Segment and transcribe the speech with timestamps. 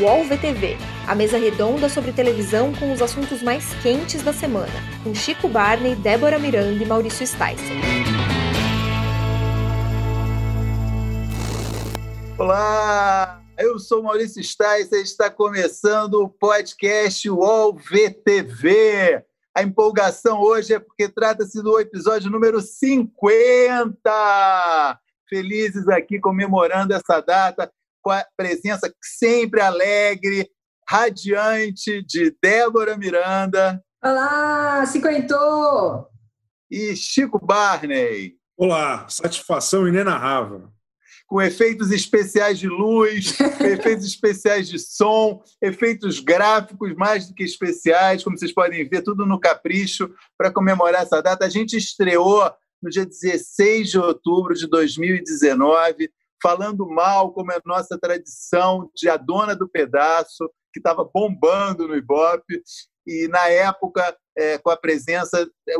[0.00, 4.72] UOL VTV, a mesa redonda sobre televisão com os assuntos mais quentes da semana,
[5.04, 7.54] com Chico Barney, Débora Miranda e Maurício Sticer.
[12.36, 19.22] Olá, eu sou Maurício Sticer e está começando o podcast UOL VTV.
[19.54, 25.00] A empolgação hoje é porque trata-se do episódio número 50.
[25.28, 27.70] Felizes aqui comemorando essa data
[28.04, 30.46] com a presença sempre alegre,
[30.86, 33.82] radiante de Débora Miranda.
[34.04, 36.06] Olá, cinquentou!
[36.70, 38.34] E Chico Barney.
[38.58, 40.68] Olá, satisfação inenarrável.
[41.26, 48.22] Com efeitos especiais de luz, efeitos especiais de som, efeitos gráficos mais do que especiais,
[48.22, 51.46] como vocês podem ver, tudo no capricho para comemorar essa data.
[51.46, 56.10] A gente estreou no dia 16 de outubro de 2019
[56.44, 61.96] falando mal, como é nossa tradição, de A Dona do Pedaço, que estava bombando no
[61.96, 62.62] Ibope,
[63.06, 65.74] e na época, é, com a presença é,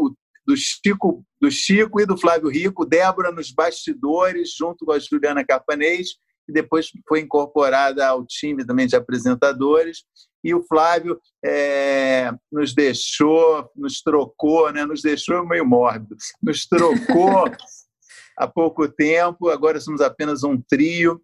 [0.46, 5.44] do Chico, do Chico e do Flávio Rico, Débora nos bastidores, junto com a Juliana
[5.44, 6.12] Carpanês,
[6.46, 10.04] que depois foi incorporada ao time também de apresentadores,
[10.42, 14.86] e o Flávio é, nos deixou, nos trocou, né?
[14.86, 17.44] nos deixou meio mórbido, nos trocou
[18.36, 21.20] há pouco tempo, agora somos apenas um trio,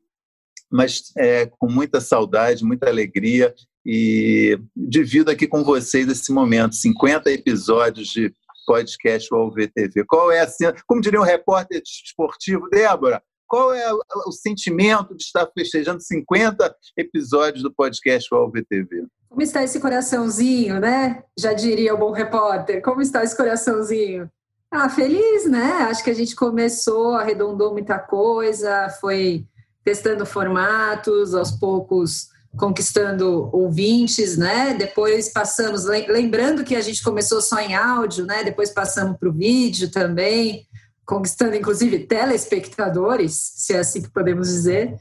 [0.70, 7.31] mas é, com muita saudade, muita alegria e divido aqui com vocês esse momento, 50
[7.31, 8.33] episódios de
[8.66, 10.05] podcast UOL VTV.
[10.06, 10.48] Qual é a
[10.86, 17.64] como diria um repórter esportivo, Débora, qual é o sentimento de estar festejando 50 episódios
[17.64, 19.06] do podcast UOL VTV?
[19.28, 21.25] Como está esse coraçãozinho, né?
[21.36, 22.81] Já diria o bom repórter.
[22.81, 24.31] Como está esse coraçãozinho?
[24.70, 25.88] Ah, feliz, né?
[25.90, 29.44] Acho que a gente começou, arredondou muita coisa, foi
[29.82, 34.74] testando formatos, aos poucos conquistando ouvintes, né?
[34.74, 38.44] Depois passamos, lembrando que a gente começou só em áudio, né?
[38.44, 40.66] Depois passamos para o vídeo também,
[41.04, 44.97] conquistando inclusive telespectadores, se é assim que podemos dizer.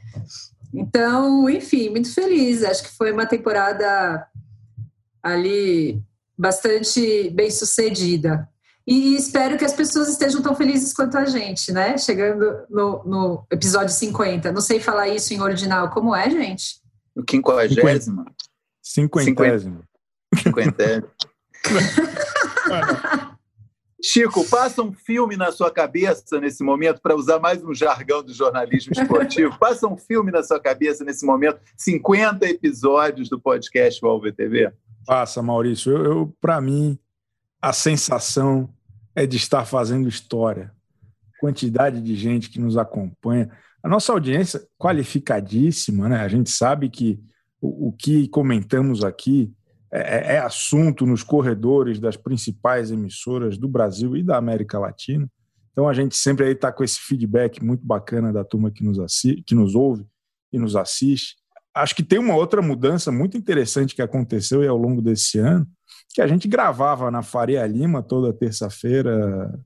[0.72, 2.62] Então, enfim, muito feliz.
[2.62, 4.26] Acho que foi uma temporada
[5.22, 6.02] ali
[6.38, 8.48] bastante bem sucedida.
[8.86, 11.96] E espero que as pessoas estejam tão felizes quanto a gente, né?
[11.98, 14.50] Chegando no, no episódio 50.
[14.52, 15.90] Não sei falar isso em original.
[15.90, 16.80] Como é, gente?
[17.14, 18.24] No quinquagésimo?
[18.82, 19.84] Cinquentésimo.
[20.42, 21.08] Cinquentésimo.
[24.02, 28.32] Chico, passa um filme na sua cabeça nesse momento, para usar mais um jargão do
[28.32, 29.58] jornalismo esportivo.
[29.58, 34.72] passa um filme na sua cabeça nesse momento, 50 episódios do podcast UOL VTV.
[35.06, 35.92] Passa, Maurício.
[35.92, 36.98] Eu, eu para mim,
[37.60, 38.68] a sensação
[39.14, 40.72] é de estar fazendo história.
[41.38, 43.50] Quantidade de gente que nos acompanha.
[43.82, 46.20] A nossa audiência qualificadíssima, né?
[46.20, 47.20] A gente sabe que
[47.60, 49.52] o, o que comentamos aqui
[49.92, 55.28] é, é, assunto nos corredores das principais emissoras do Brasil e da América Latina.
[55.72, 58.98] Então a gente sempre aí está com esse feedback muito bacana da turma que nos,
[59.46, 60.06] que nos ouve
[60.52, 61.36] e nos assiste.
[61.74, 65.66] Acho que tem uma outra mudança muito interessante que aconteceu ao longo desse ano,
[66.12, 69.58] que a gente gravava na Faria Lima toda terça-feira,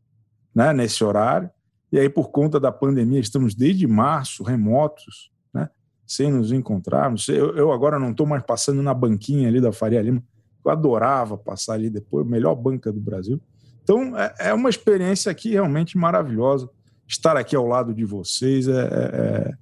[0.54, 1.50] né, nesse horário.
[1.90, 5.70] E aí, por conta da pandemia, estamos desde março remotos, né,
[6.06, 7.28] sem nos encontrarmos.
[7.28, 10.22] Eu, eu agora não estou mais passando na banquinha ali da Faria Lima.
[10.64, 13.40] Eu adorava passar ali depois, melhor banca do Brasil.
[13.82, 16.68] Então, é, é uma experiência aqui realmente maravilhosa.
[17.06, 19.54] Estar aqui ao lado de vocês é, é, é,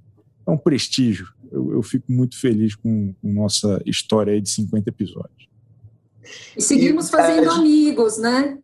[0.46, 1.28] é um prestígio.
[1.50, 5.51] Eu, eu, fico muito feliz com, com nossa história de 50 episódios.
[6.56, 8.58] E seguimos e, fazendo é, amigos, né?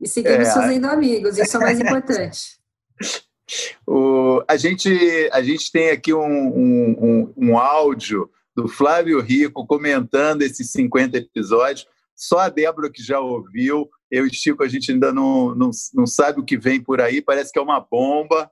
[0.00, 2.58] E seguimos é, fazendo amigos, isso é o mais importante.
[3.86, 9.66] o, a, gente, a gente tem aqui um, um, um, um áudio do Flávio Rico
[9.66, 11.86] comentando esses 50 episódios.
[12.14, 16.06] Só a Débora que já ouviu, eu e Chico, a gente ainda não, não, não
[16.06, 18.50] sabe o que vem por aí, parece que é uma bomba.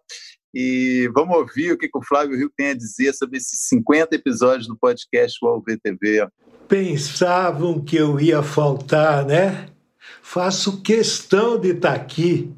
[0.54, 4.14] E vamos ouvir o que, que o Flávio Rico tem a dizer sobre esses 50
[4.14, 6.28] episódios do podcast UOL VTV
[6.68, 9.66] pensavam que eu ia faltar, né?
[10.22, 12.52] Faço questão de estar aqui,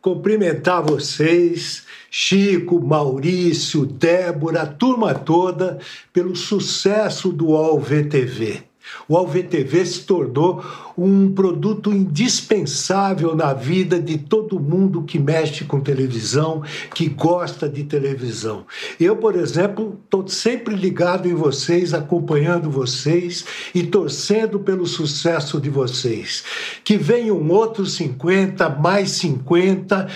[0.00, 5.78] cumprimentar vocês, Chico, Maurício, Débora, a turma toda,
[6.12, 8.71] pelo sucesso do UOL VTV.
[9.08, 10.62] O AlvTV se tornou
[10.96, 16.62] um produto indispensável na vida de todo mundo que mexe com televisão,
[16.94, 18.66] que gosta de televisão.
[19.00, 23.44] Eu, por exemplo, estou sempre ligado em vocês, acompanhando vocês
[23.74, 26.44] e torcendo pelo sucesso de vocês.
[26.84, 30.08] Que venham outros 50, mais 50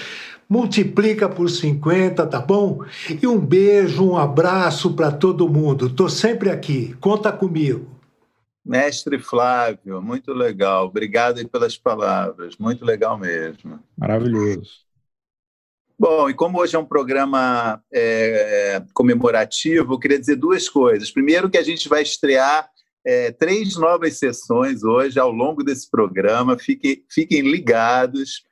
[0.49, 2.85] multiplica por 50, tá bom?
[3.21, 5.91] E um beijo, um abraço para todo mundo.
[5.91, 6.95] Tô sempre aqui.
[7.01, 7.96] Conta comigo.
[8.67, 10.87] Mestre Flávio, muito legal.
[10.87, 12.57] Obrigado pelas palavras.
[12.57, 13.79] Muito legal mesmo.
[13.97, 14.85] Maravilhoso.
[15.97, 21.13] Bom, e como hoje é um programa é, comemorativo, eu queria dizer duas coisas.
[21.13, 22.69] Primeiro, que a gente vai estrear
[23.05, 26.59] é, três novas sessões hoje ao longo desse programa.
[26.59, 28.43] Fiquem, fiquem ligados.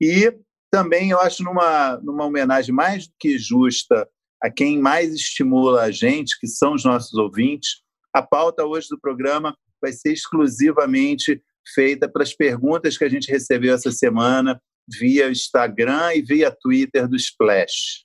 [0.00, 0.34] E
[0.70, 4.08] também eu acho numa, numa homenagem mais do que justa
[4.42, 7.82] a quem mais estimula a gente, que são os nossos ouvintes,
[8.12, 11.42] a pauta hoje do programa vai ser exclusivamente
[11.74, 17.06] feita para as perguntas que a gente recebeu essa semana via Instagram e via Twitter
[17.06, 18.04] do Splash.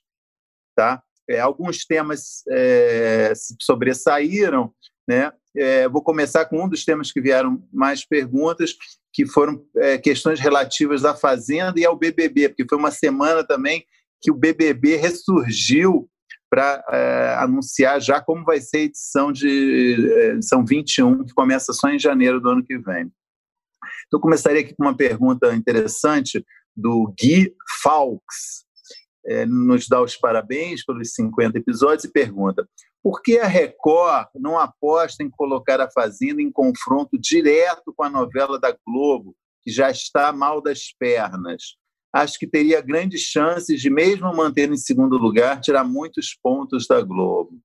[0.76, 1.02] Tá?
[1.28, 4.72] É, alguns temas é, sobressaíram,
[5.08, 5.32] né?
[5.56, 8.74] É, vou começar com um dos temas que vieram mais perguntas,
[9.12, 13.86] que foram é, questões relativas à Fazenda e ao BBB, porque foi uma semana também
[14.20, 16.10] que o BBB ressurgiu
[16.54, 21.72] para é, anunciar já como vai ser a edição de é, edição 21, que começa
[21.72, 23.10] só em janeiro do ano que vem.
[24.06, 26.46] Então, começaria aqui com uma pergunta interessante
[26.76, 27.52] do Gui
[27.82, 28.62] Fawkes.
[29.26, 32.68] É, nos dá os parabéns pelos 50 episódios e pergunta:
[33.02, 38.10] por que a Record não aposta em colocar a Fazenda em confronto direto com a
[38.10, 41.74] novela da Globo, que já está mal das pernas?
[42.14, 47.00] Acho que teria grandes chances de, mesmo manter em segundo lugar, tirar muitos pontos da
[47.00, 47.58] Globo.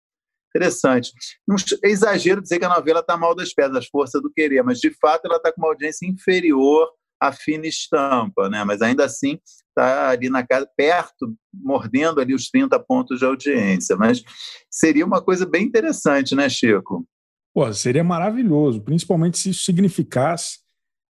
[0.50, 1.12] Interessante.
[1.48, 4.80] Não é exagero dizer que a novela está mal das pernas, força do querer, mas
[4.80, 6.90] de fato ela está com uma audiência inferior
[7.22, 8.64] à fina estampa, né?
[8.64, 9.38] mas ainda assim
[9.68, 13.96] está ali na casa, perto, mordendo ali os 30 pontos de audiência.
[13.96, 14.24] Mas
[14.72, 17.06] seria uma coisa bem interessante, né, Chico?
[17.54, 20.60] Pô, seria maravilhoso, principalmente se isso significasse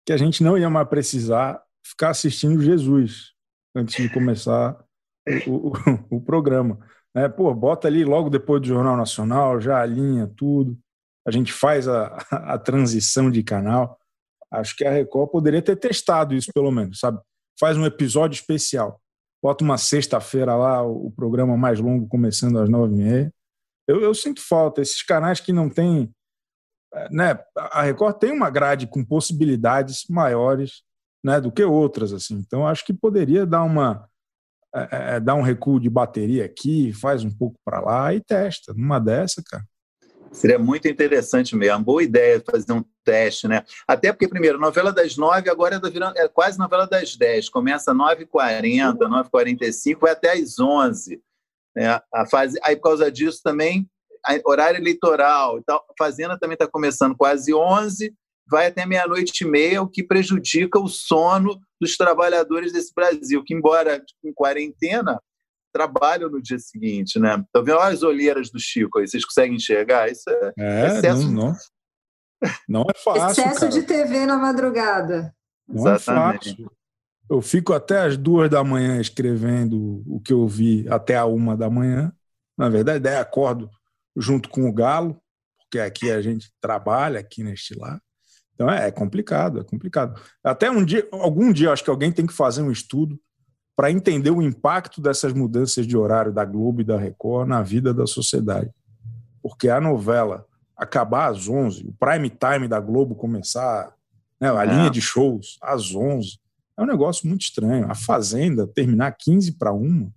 [0.06, 3.34] que a gente não ia mais precisar ficar assistindo Jesus
[3.75, 4.78] antes de começar
[5.48, 5.74] o, o,
[6.18, 6.80] o programa.
[7.16, 10.78] É, pô, bota ali logo depois do Jornal Nacional, já alinha tudo,
[11.25, 14.00] a gente faz a, a transição de canal.
[14.51, 17.19] Acho que a Record poderia ter testado isso, pelo menos, sabe?
[17.60, 19.01] Faz um episódio especial.
[19.44, 23.33] Bota uma sexta-feira lá, o programa mais longo começando às nove e meia.
[23.88, 24.81] Eu, eu sinto falta.
[24.81, 26.12] Esses canais que não têm.
[26.94, 30.81] É, né, a Record tem uma grade com possibilidades maiores
[31.28, 32.14] né, do que outras.
[32.14, 32.36] assim.
[32.36, 34.08] Então, acho que poderia dar uma
[34.74, 38.74] é, é, dá um recuo de bateria aqui, faz um pouco para lá e testa.
[38.74, 39.64] Numa dessa, cara.
[40.32, 41.84] Seria muito interessante mesmo.
[41.84, 43.64] Boa ideia fazer um teste, né?
[43.88, 47.50] Até porque, primeiro, novela das nove, agora é, virando, é quase novela das dez.
[47.50, 51.22] Começa às 9h40, 9h45, vai até às 11
[51.76, 52.02] né?
[52.14, 53.90] a fase, Aí, por causa disso, também,
[54.46, 55.60] horário eleitoral.
[55.60, 58.14] Então, a Fazenda também está começando quase 11
[58.50, 63.54] vai até meia-noite e meia, o que prejudica o sono dos trabalhadores desse Brasil, que,
[63.54, 65.20] embora em quarentena,
[65.72, 67.36] trabalham no dia seguinte, né?
[67.46, 70.10] Estão vendo as olheiras do Chico aí, vocês conseguem enxergar?
[70.10, 71.32] Isso é, é excesso.
[71.32, 71.56] Não, não,
[72.68, 73.44] não é fácil.
[73.44, 73.72] Excesso cara.
[73.72, 75.36] de TV na madrugada.
[75.68, 76.50] Não Exatamente.
[76.50, 76.72] é fácil.
[77.30, 81.58] Eu fico até as duas da manhã escrevendo o que eu vi até a uma
[81.58, 82.12] da manhã.
[82.58, 83.70] Na verdade, daí acordo
[84.16, 85.22] junto com o Galo,
[85.60, 88.02] porque aqui a gente trabalha aqui neste lar.
[88.57, 90.19] Então é, é complicado, é complicado.
[90.44, 93.19] Até um dia, algum dia, acho que alguém tem que fazer um estudo
[93.75, 97.94] para entender o impacto dessas mudanças de horário da Globo e da Record na vida
[97.94, 98.71] da sociedade.
[99.44, 100.44] Porque a novela
[100.76, 103.94] acabar às 11, o prime time da Globo começar,
[104.42, 104.66] né, a é.
[104.66, 106.40] linha de shows às 11,
[106.76, 107.85] é um negócio muito estranho.
[107.92, 110.11] A Fazenda terminar 15 para 1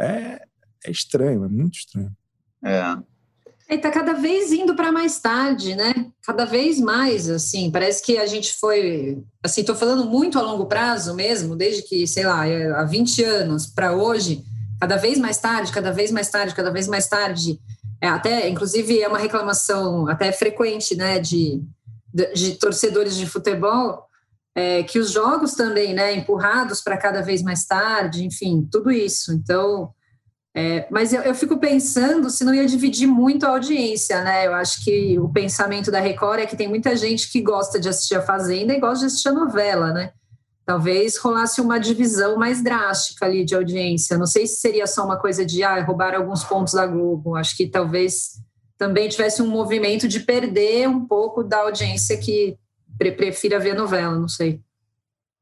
[0.00, 0.42] é,
[0.86, 2.16] é estranho, é muito estranho.
[2.64, 2.96] É.
[3.68, 5.92] Está cada vez indo para mais tarde, né?
[6.24, 7.70] Cada vez mais, assim.
[7.70, 9.22] Parece que a gente foi.
[9.42, 13.22] Assim, estou falando muito a longo prazo mesmo, desde que, sei lá, é, há 20
[13.24, 14.42] anos para hoje,
[14.80, 17.60] cada vez mais tarde, cada vez mais tarde, cada vez mais tarde.
[18.00, 21.62] É, até, inclusive, é uma reclamação até frequente, né, de,
[22.14, 24.04] de, de torcedores de futebol,
[24.54, 29.32] é, que os jogos também, né, empurrados para cada vez mais tarde, enfim, tudo isso.
[29.32, 29.92] Então
[30.58, 34.44] é, mas eu, eu, fico pensando se não ia dividir muito a audiência, né?
[34.44, 37.88] Eu acho que o pensamento da Record é que tem muita gente que gosta de
[37.88, 40.10] assistir a Fazenda e gosta de assistir a novela, né?
[40.66, 44.18] Talvez rolasse uma divisão mais drástica ali de audiência.
[44.18, 47.36] Não sei se seria só uma coisa de ah, roubar alguns pontos da Globo.
[47.36, 48.32] Acho que talvez
[48.76, 52.58] também tivesse um movimento de perder um pouco da audiência que
[52.98, 54.60] prefira ver novela, não sei.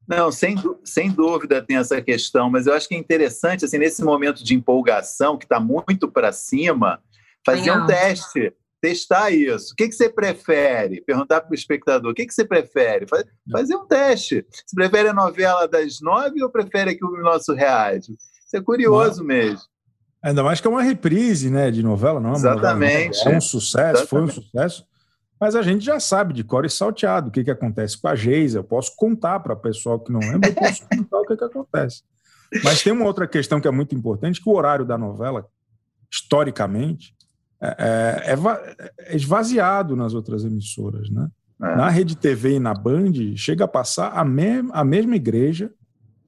[0.07, 4.03] Não, sem, sem dúvida tem essa questão, mas eu acho que é interessante, assim, nesse
[4.03, 7.01] momento de empolgação, que está muito para cima,
[7.45, 8.53] fazer um teste.
[8.81, 9.73] testar isso.
[9.73, 11.01] O que, que você prefere?
[11.01, 13.05] Perguntar para o espectador: o que, que você prefere?
[13.51, 14.45] Fazer um teste.
[14.49, 18.13] Você prefere a novela das nove ou prefere aqui o nosso reage?
[18.13, 19.27] Isso é curioso não.
[19.27, 19.67] mesmo.
[20.23, 22.33] Ainda mais que é uma reprise né, de novela, não é?
[22.33, 23.17] Exatamente.
[23.17, 24.09] Novela, é um sucesso, Exatamente.
[24.09, 24.85] foi um sucesso.
[25.39, 28.15] Mas a gente já sabe de cor e salteado o que, que acontece com a
[28.15, 28.59] Geisa.
[28.59, 31.43] Eu posso contar para o pessoal que não lembra, eu posso contar o que, que
[31.43, 32.03] acontece.
[32.63, 35.45] Mas tem uma outra questão que é muito importante, que o horário da novela,
[36.11, 37.15] historicamente,
[37.61, 37.75] é,
[38.27, 41.09] é, é, é esvaziado nas outras emissoras.
[41.09, 41.29] Né?
[41.61, 41.75] É.
[41.75, 45.71] Na Rede TV e na Band, chega a passar a, me a mesma igreja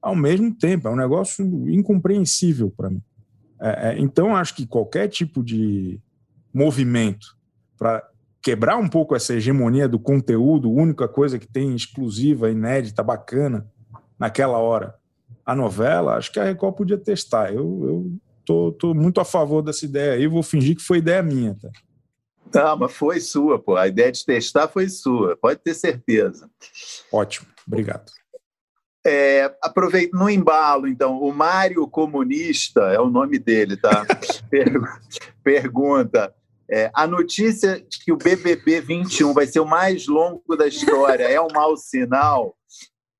[0.00, 0.88] ao mesmo tempo.
[0.88, 3.02] É um negócio incompreensível para mim.
[3.60, 6.00] É, é, então, acho que qualquer tipo de
[6.52, 7.36] movimento
[7.78, 8.02] para
[8.42, 13.66] quebrar um pouco essa hegemonia do conteúdo, única coisa que tem exclusiva, inédita, bacana,
[14.18, 14.94] naquela hora,
[15.44, 17.52] a novela, acho que a Record podia testar.
[17.52, 18.12] Eu, eu
[18.44, 21.56] tô, tô muito a favor dessa ideia aí, vou fingir que foi ideia minha.
[21.60, 21.70] Tá?
[22.52, 23.76] Não, mas foi sua, pô.
[23.76, 26.50] A ideia de testar foi sua, pode ter certeza.
[27.12, 28.10] Ótimo, obrigado.
[29.06, 34.04] É, aproveito no embalo, então, o Mário Comunista é o nome dele, tá?
[35.42, 36.34] Pergunta:
[36.72, 41.24] é, a notícia de que o BBB 21 vai ser o mais longo da história
[41.24, 42.56] é um mau sinal?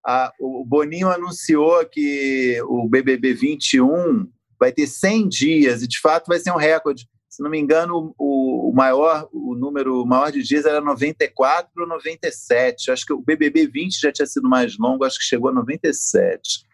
[0.06, 4.28] A, o Boninho anunciou que o BBB 21
[4.58, 7.08] vai ter 100 dias e de fato vai ser um recorde.
[7.28, 11.88] Se não me engano, o, o maior o número maior de dias era 94 ou
[11.88, 12.92] 97.
[12.92, 16.64] Acho que o BBB 20 já tinha sido mais longo, acho que chegou a 97,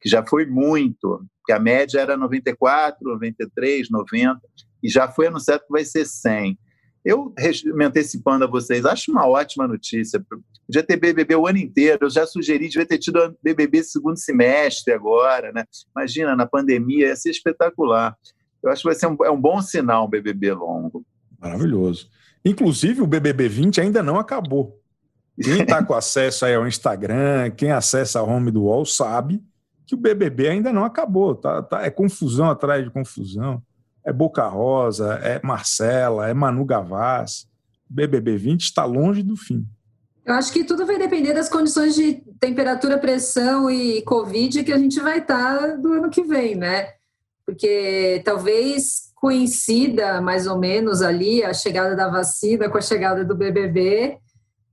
[0.00, 4.40] que já foi muito, que a média era 94, 93, 90
[4.86, 6.56] e já foi anunciado que vai ser 100.
[7.04, 7.32] Eu,
[7.74, 10.24] me antecipando a vocês, acho uma ótima notícia.
[10.66, 12.06] Podia ter BBB o ano inteiro.
[12.06, 15.64] Eu já sugeri, devia ter tido BBB segundo semestre agora, né?
[15.94, 18.16] Imagina, na pandemia, ia ser espetacular.
[18.62, 21.04] Eu acho que vai ser um, é um bom sinal um BBB longo.
[21.40, 22.08] Maravilhoso.
[22.44, 24.80] Inclusive, o BBB 20 ainda não acabou.
[25.40, 29.42] Quem está com acesso aí ao Instagram, quem acessa a home do UOL, sabe
[29.84, 31.34] que o BBB ainda não acabou.
[31.34, 33.62] Tá, tá, é confusão atrás de confusão
[34.06, 37.46] é Boca Rosa, é Marcela, é Manu Gavassi.
[37.88, 39.66] BBB 20 está longe do fim.
[40.24, 44.78] Eu acho que tudo vai depender das condições de temperatura, pressão e Covid que a
[44.78, 46.88] gente vai estar tá do ano que vem, né?
[47.44, 53.36] Porque talvez coincida mais ou menos ali a chegada da vacina com a chegada do
[53.36, 54.18] BBB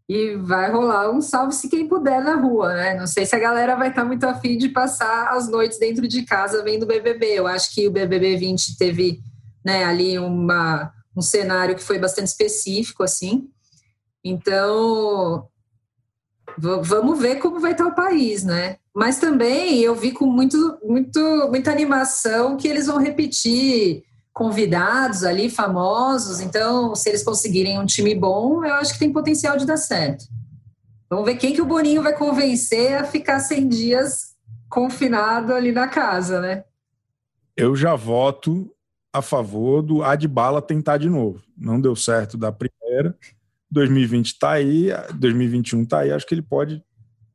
[0.08, 2.94] e vai rolar um salve-se quem puder na rua, né?
[2.96, 6.24] Não sei se a galera vai estar muito afim de passar as noites dentro de
[6.24, 7.40] casa vendo o BBB.
[7.40, 9.22] Eu acho que o BBB 20 teve
[9.66, 13.48] né, ali uma, um cenário que foi bastante específico, assim.
[14.24, 15.48] Então,
[16.58, 18.78] vamos ver como vai estar o país, né?
[18.94, 21.20] Mas também eu vi com muito, muito,
[21.50, 26.42] muita animação que eles vão repetir convidados ali, famosos.
[26.42, 30.26] Então, se eles conseguirem um time bom, eu acho que tem potencial de dar certo.
[31.10, 34.34] Vamos ver quem que o Boninho vai convencer a ficar 100 dias
[34.68, 36.64] confinado ali na casa, né?
[37.56, 38.74] Eu já voto
[39.14, 41.44] a favor do Adbala tentar de novo.
[41.56, 43.16] Não deu certo da primeira.
[43.70, 46.12] 2020 está aí, 2021 está aí.
[46.12, 46.84] Acho que ele pode.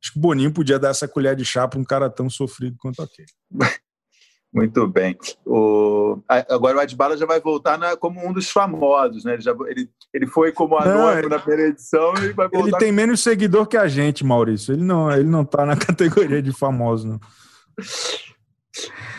[0.01, 2.75] Acho que o Boninho podia dar essa colher de chá para um cara tão sofrido
[2.77, 3.29] quanto aquele.
[4.51, 5.15] Muito bem.
[5.45, 9.33] O, agora o Adbala já vai voltar na, como um dos famosos, né?
[9.33, 12.67] Ele, já, ele, ele foi como anônimo na primeira edição e vai voltar.
[12.67, 14.73] Ele tem menos seguidor que a gente, Maurício.
[14.73, 17.19] Ele não, ele não está na categoria de famoso, não.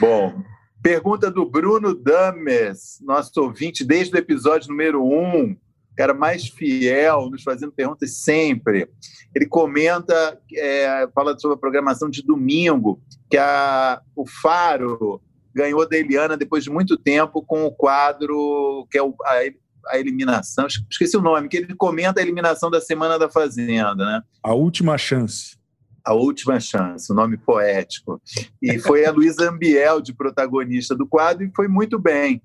[0.00, 0.42] Bom,
[0.82, 5.36] pergunta do Bruno Dames, nosso ouvinte desde o episódio número 1.
[5.36, 5.56] Um
[6.00, 8.88] cara mais fiel, nos fazendo perguntas sempre.
[9.34, 12.98] Ele comenta, é, fala sobre a programação de domingo,
[13.30, 15.20] que a, o Faro
[15.54, 19.98] ganhou da Eliana depois de muito tempo com o quadro que é o, a, a,
[19.98, 24.22] eliminação, esqueci o nome, que ele comenta a eliminação da Semana da Fazenda, né?
[24.42, 25.60] A última chance.
[26.02, 28.22] A Última Chance, o nome poético.
[28.62, 32.42] E foi a Luísa Ambiel de protagonista do quadro e foi muito bem.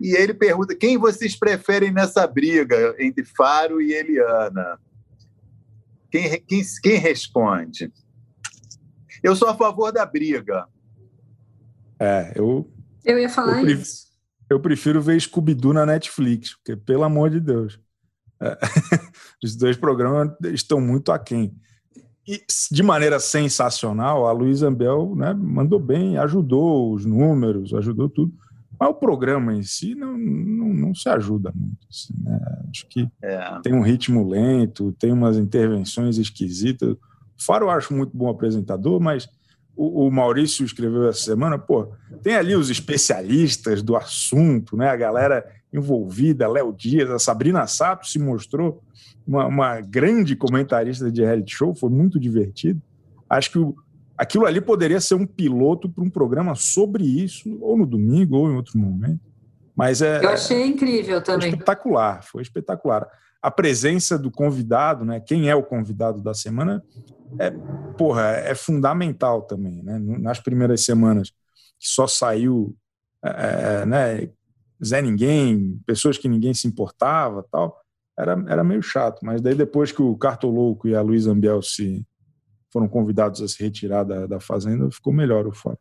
[0.00, 4.78] E ele pergunta: quem vocês preferem nessa briga entre Faro e Eliana?
[6.10, 7.92] Quem, quem, quem responde?
[9.22, 10.66] Eu sou a favor da briga.
[11.98, 12.70] É, eu.
[13.04, 14.06] Eu ia falar eu prefiro, isso.
[14.48, 17.78] Eu prefiro ver Scooby-Doo na Netflix, porque, pelo amor de Deus,
[18.40, 18.56] é,
[19.42, 21.54] os dois programas estão muito aquém.
[22.26, 28.32] E, de maneira sensacional, a Luísa Ambel né, mandou bem, ajudou os números, ajudou tudo.
[28.78, 31.86] Mas o programa em si não, não, não se ajuda muito.
[31.90, 32.38] Assim, né?
[32.70, 33.60] Acho que é.
[33.62, 36.92] tem um ritmo lento, tem umas intervenções esquisitas.
[36.92, 36.98] O
[37.36, 39.28] Faro eu acho muito bom apresentador, mas
[39.74, 41.92] o, o, Maurício escreveu essa semana, pô,
[42.22, 44.88] tem ali os especialistas do assunto, né?
[44.88, 48.82] A galera envolvida, Léo Dias, a Sabrina Sato se mostrou
[49.26, 52.80] uma, uma, grande comentarista de reality show, foi muito divertido.
[53.28, 53.76] Acho que o,
[54.18, 58.50] aquilo ali poderia ser um piloto para um programa sobre isso, ou no domingo, ou
[58.50, 59.20] em outro momento.
[59.74, 61.50] Mas é, Eu achei incrível também.
[61.50, 63.08] Foi espetacular, foi espetacular.
[63.40, 65.20] A presença do convidado, né?
[65.20, 66.82] Quem é o convidado da semana,
[67.38, 67.52] é,
[67.96, 69.98] porra, é fundamental também, né?
[69.98, 72.76] Nas primeiras semanas que só saiu,
[73.24, 74.28] é, é né?
[74.84, 77.80] Zé Ninguém, pessoas que ninguém se importava, tal
[78.18, 79.20] era, era meio chato.
[79.24, 82.04] Mas daí depois que o Cartolouco e a Luiz Ambiel se
[82.72, 85.80] foram convidados a se retirar da, da fazenda, ficou melhor o fato.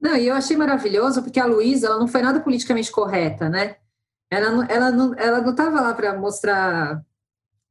[0.00, 3.76] Não, e eu achei maravilhoso porque a Luísa, ela não foi nada politicamente correta, né?
[4.30, 7.02] Ela não, ela não, ela não estava lá para mostrar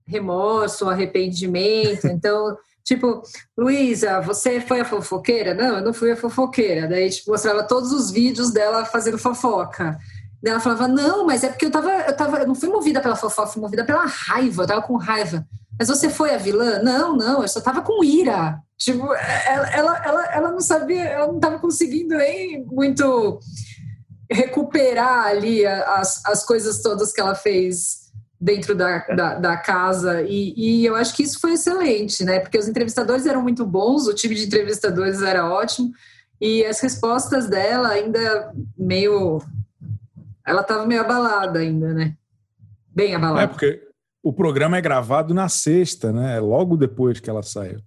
[0.05, 2.07] remorso, arrependimento.
[2.07, 3.21] Então, tipo,
[3.57, 5.53] Luísa, você foi a fofoqueira?
[5.53, 6.87] Não, eu não fui a fofoqueira.
[6.87, 9.97] Daí, tipo, mostrava todos os vídeos dela fazendo fofoca.
[10.41, 13.01] Daí ela falava, não, mas é porque eu tava, eu tava, eu não fui movida
[13.01, 15.45] pela fofoca, fui movida pela raiva, eu tava com raiva.
[15.77, 16.79] Mas você foi a vilã?
[16.79, 18.59] Não, não, eu só tava com ira.
[18.77, 23.39] Tipo, ela, ela, ela, ela não sabia, ela não tava conseguindo nem muito
[24.29, 28.07] recuperar ali as, as coisas todas que ela fez
[28.39, 32.39] dentro da, da, da, casa e, e, eu acho que isso foi excelente, né?
[32.39, 35.91] Porque os entrevistadores eram muito bons, o time de entrevistadores era ótimo
[36.39, 39.41] e as respostas dela ainda meio
[40.45, 42.15] ela estava meio abalada ainda, né?
[42.93, 43.43] Bem abalada.
[43.43, 43.86] É, porque
[44.27, 46.37] o programa é gravado na sexta, né?
[46.39, 47.79] Logo depois que ela saiu.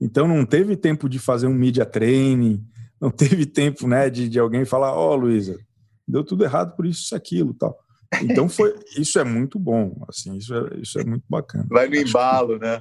[0.00, 2.64] Então não teve tempo de fazer um media training,
[3.00, 5.58] não teve tempo, né, de, de alguém falar, ó, oh, Luísa,
[6.06, 7.76] deu tudo errado por isso, isso, aquilo, tal.
[8.22, 11.66] Então foi, isso é muito bom, assim, isso é, isso é muito bacana.
[11.68, 12.80] Vai no embalo, né?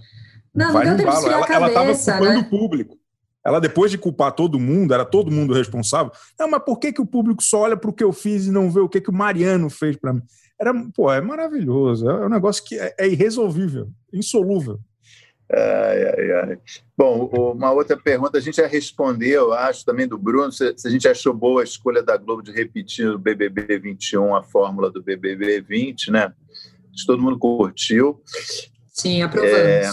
[0.54, 1.28] Não, Vai no embalo.
[1.28, 2.38] Ela estava culpando né?
[2.38, 2.98] o público.
[3.44, 6.12] Ela, depois de culpar todo mundo, era todo mundo responsável.
[6.40, 8.52] Não, mas por que, que o público só olha para o que eu fiz e
[8.52, 10.22] não vê o que, que o Mariano fez para mim?
[10.60, 12.10] Era, pô, é maravilhoso.
[12.10, 14.80] É um negócio que é, é irresolvível, insolúvel.
[15.50, 16.60] Ai, ai, ai.
[16.98, 20.92] Bom, uma outra pergunta, a gente já respondeu, acho, também do Bruno, se, se, a
[20.92, 25.02] gente achou boa a escolha da Globo de repetir o BBB 21 a fórmula do
[25.02, 26.34] BBB 20, né?
[26.92, 28.22] Acho que todo mundo curtiu.
[28.90, 29.56] Sim, aprovamos.
[29.56, 29.90] É,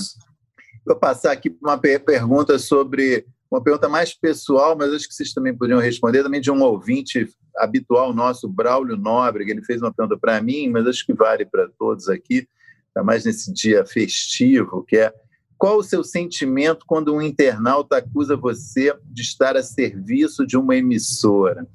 [0.85, 5.33] vou passar aqui para uma pergunta sobre uma pergunta mais pessoal, mas acho que vocês
[5.33, 9.51] também poderiam responder, também de um ouvinte habitual nosso, Braulio Nóbrega.
[9.51, 12.49] Ele fez uma pergunta para mim, mas acho que vale para todos aqui,
[12.95, 15.13] ainda mais nesse dia festivo, que é
[15.57, 20.77] qual o seu sentimento quando um internauta acusa você de estar a serviço de uma
[20.77, 21.67] emissora?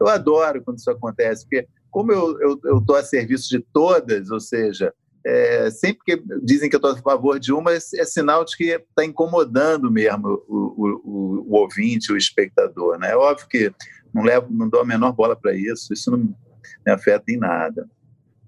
[0.00, 4.92] Eu adoro quando isso acontece, porque como eu estou a serviço de todas, ou seja,
[5.24, 8.56] é, sempre que dizem que eu estou a favor de uma, é, é sinal de
[8.56, 12.98] que está incomodando mesmo o, o, o, ouvinte, o espectador.
[12.98, 13.10] Né?
[13.10, 13.72] É óbvio que
[14.12, 17.88] não, levo, não dou a menor bola para isso, isso não me afeta em nada.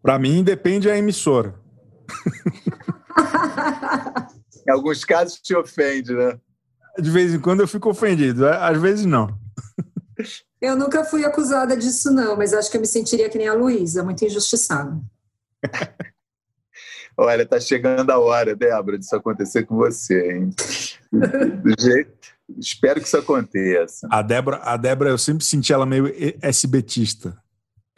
[0.03, 1.55] Para mim, depende da emissora.
[4.67, 6.39] em alguns casos te ofende, né?
[6.99, 9.39] De vez em quando eu fico ofendido, é, às vezes não.
[10.61, 13.55] Eu nunca fui acusada disso, não, mas acho que eu me sentiria que nem a
[13.55, 15.01] Luísa, muito injustiçada.
[17.17, 20.51] Olha, tá chegando a hora, Débora, disso acontecer com você, hein?
[21.13, 24.09] Do jeito, espero que isso aconteça.
[24.11, 26.07] A Débora, a Débora, eu sempre senti ela meio
[26.43, 27.37] SBTista.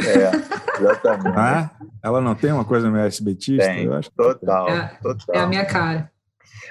[0.00, 1.36] É, exatamente.
[1.36, 1.70] Ah,
[2.02, 3.66] ela não tem uma coisa meio SBTista?
[3.66, 5.36] Tem, eu acho total, é, total.
[5.36, 6.10] É a minha cara.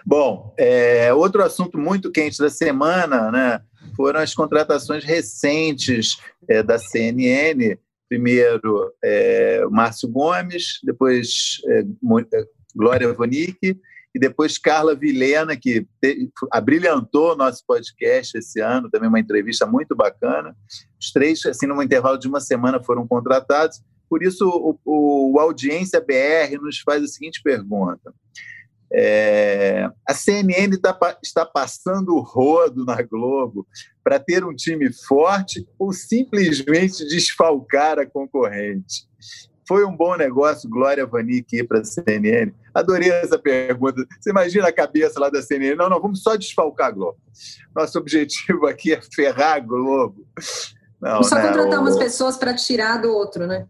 [0.05, 3.61] Bom, é, outro assunto muito quente da semana, né?
[3.95, 7.77] Foram as contratações recentes é, da CNN
[8.09, 12.43] primeiro é, Márcio Gomes, depois é, é
[12.75, 13.79] Glória Vonick
[14.13, 19.95] e depois Carla Vilena, que te, abrilhantou nosso podcast esse ano, também uma entrevista muito
[19.95, 20.55] bacana.
[20.99, 23.81] Os três, assim, num intervalo de uma semana, foram contratados.
[24.09, 28.13] Por isso, o, o Audiência BR nos faz a seguinte pergunta.
[28.91, 33.67] É, a CNN tá, está passando o rodo na Globo
[34.03, 39.07] para ter um time forte ou simplesmente desfalcar a concorrente?
[39.69, 42.51] Foi um bom negócio, Glória Vanik, ir para a CNN?
[42.73, 44.03] Adorei essa pergunta.
[44.19, 45.75] Você imagina a cabeça lá da CNN?
[45.75, 47.19] Não, não, vamos só desfalcar a Globo.
[47.75, 50.25] Nosso objetivo aqui é ferrar a Globo.
[50.99, 51.49] Não, só né?
[51.49, 51.81] contratar o...
[51.83, 53.67] umas pessoas para tirar do outro, né?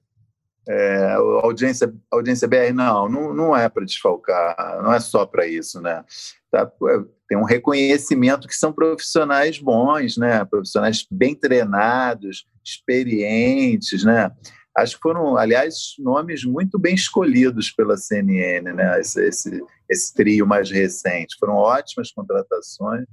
[0.69, 5.45] É, a audiência, audiência BR, não, não, não é para desfalcar, não é só para
[5.47, 6.05] isso, né?
[6.49, 10.45] Tá, é, tem um reconhecimento que são profissionais bons, né?
[10.45, 14.31] Profissionais bem treinados, experientes, né?
[14.79, 18.99] Acho que foram, aliás, nomes muito bem escolhidos pela CNN, né?
[18.99, 21.35] Esse, esse, esse trio mais recente.
[21.39, 23.05] Foram ótimas contratações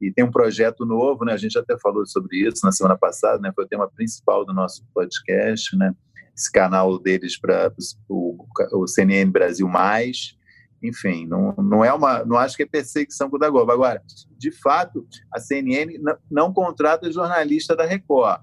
[0.00, 1.32] e tem um projeto novo, né?
[1.32, 3.52] A gente até falou sobre isso na semana passada, né?
[3.54, 5.94] Foi o tema principal do nosso podcast, né?
[6.36, 7.72] Esse canal deles para
[8.08, 10.36] o, o CNN Brasil Mais,
[10.82, 13.70] enfim, não, não é uma, não acho que é perseguição com o da Globo.
[13.70, 14.02] Agora,
[14.36, 18.42] de fato, a CNN não, não contrata jornalista da Record,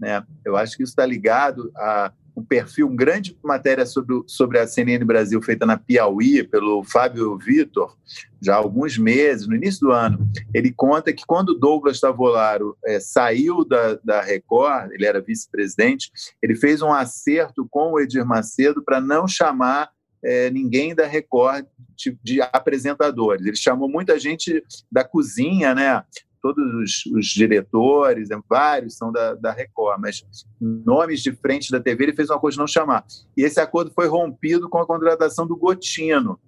[0.00, 0.24] né?
[0.44, 4.66] Eu acho que isso está ligado a um perfil, um grande matéria sobre, sobre a
[4.66, 7.96] CNN Brasil feita na Piauí pelo Fábio Vitor,
[8.40, 10.26] já há alguns meses, no início do ano.
[10.54, 16.10] Ele conta que quando Douglas Tavolaro é, saiu da, da Record, ele era vice-presidente,
[16.42, 19.90] ele fez um acerto com o Edir Macedo para não chamar
[20.22, 23.44] é, ninguém da Record de, de, apresentadores.
[23.44, 26.02] Ele chamou muita gente da cozinha, né?
[26.40, 30.24] Todos os, os diretores, né, vários são da, da Record, mas
[30.60, 33.04] nomes de frente da TV ele fez um acordo de não chamar.
[33.36, 36.38] E esse acordo foi rompido com a contratação do Gotino,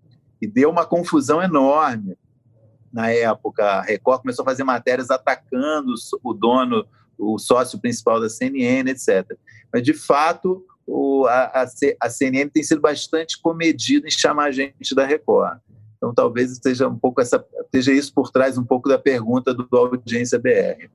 [0.43, 2.17] e deu uma confusão enorme.
[2.93, 6.85] Na época, a Record começou a fazer matérias atacando o dono,
[7.17, 9.39] o sócio principal da CNN, etc.
[9.73, 11.65] Mas, de fato, o, a,
[12.01, 15.59] a, CNN tem sido bastante comedida em chamar a gente da Record.
[16.03, 19.69] Então, talvez esteja um pouco essa, esteja isso por trás um pouco da pergunta do,
[19.71, 20.91] Audiência BR.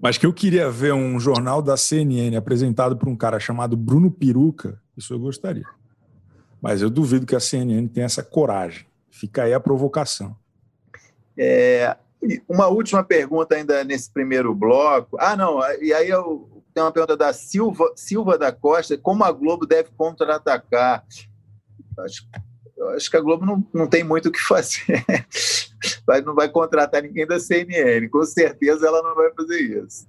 [0.00, 4.08] Mas que eu queria ver um jornal da CNN apresentado por um cara chamado Bruno
[4.08, 5.66] Peruca, isso eu gostaria.
[6.62, 8.86] Mas eu duvido que a CNN tenha essa coragem.
[9.10, 10.36] Fica aí a provocação.
[11.36, 11.96] É,
[12.48, 15.16] uma última pergunta ainda nesse primeiro bloco.
[15.18, 19.32] Ah, não, e aí eu tenho uma pergunta da Silva, Silva da Costa, como a
[19.32, 21.04] Globo deve contra-atacar?
[21.98, 22.28] Acho
[22.80, 25.04] eu acho que a Globo não, não tem muito o que fazer.
[26.06, 30.06] vai, não vai contratar ninguém da CNN, com certeza ela não vai fazer isso.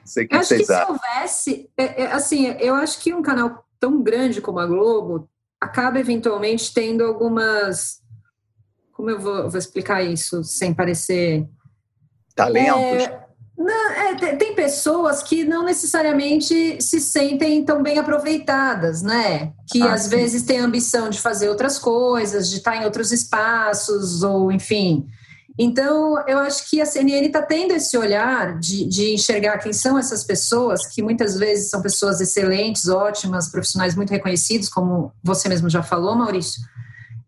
[0.00, 3.22] Não sei que acho vocês que se houvesse, é, é, assim, eu acho que um
[3.22, 5.26] canal tão grande como a Globo
[5.58, 8.02] acaba eventualmente tendo algumas.
[8.92, 11.48] Como eu vou, vou explicar isso sem parecer.
[12.34, 13.04] Talentos.
[13.04, 13.21] É,
[13.62, 19.52] não, é, tem pessoas que não necessariamente se sentem tão bem aproveitadas, né?
[19.70, 20.10] Que ah, às sim.
[20.10, 25.06] vezes têm ambição de fazer outras coisas, de estar em outros espaços, ou enfim.
[25.58, 29.98] Então, eu acho que a CNN está tendo esse olhar de, de enxergar quem são
[29.98, 35.68] essas pessoas, que muitas vezes são pessoas excelentes, ótimas, profissionais muito reconhecidos, como você mesmo
[35.68, 36.62] já falou, Maurício,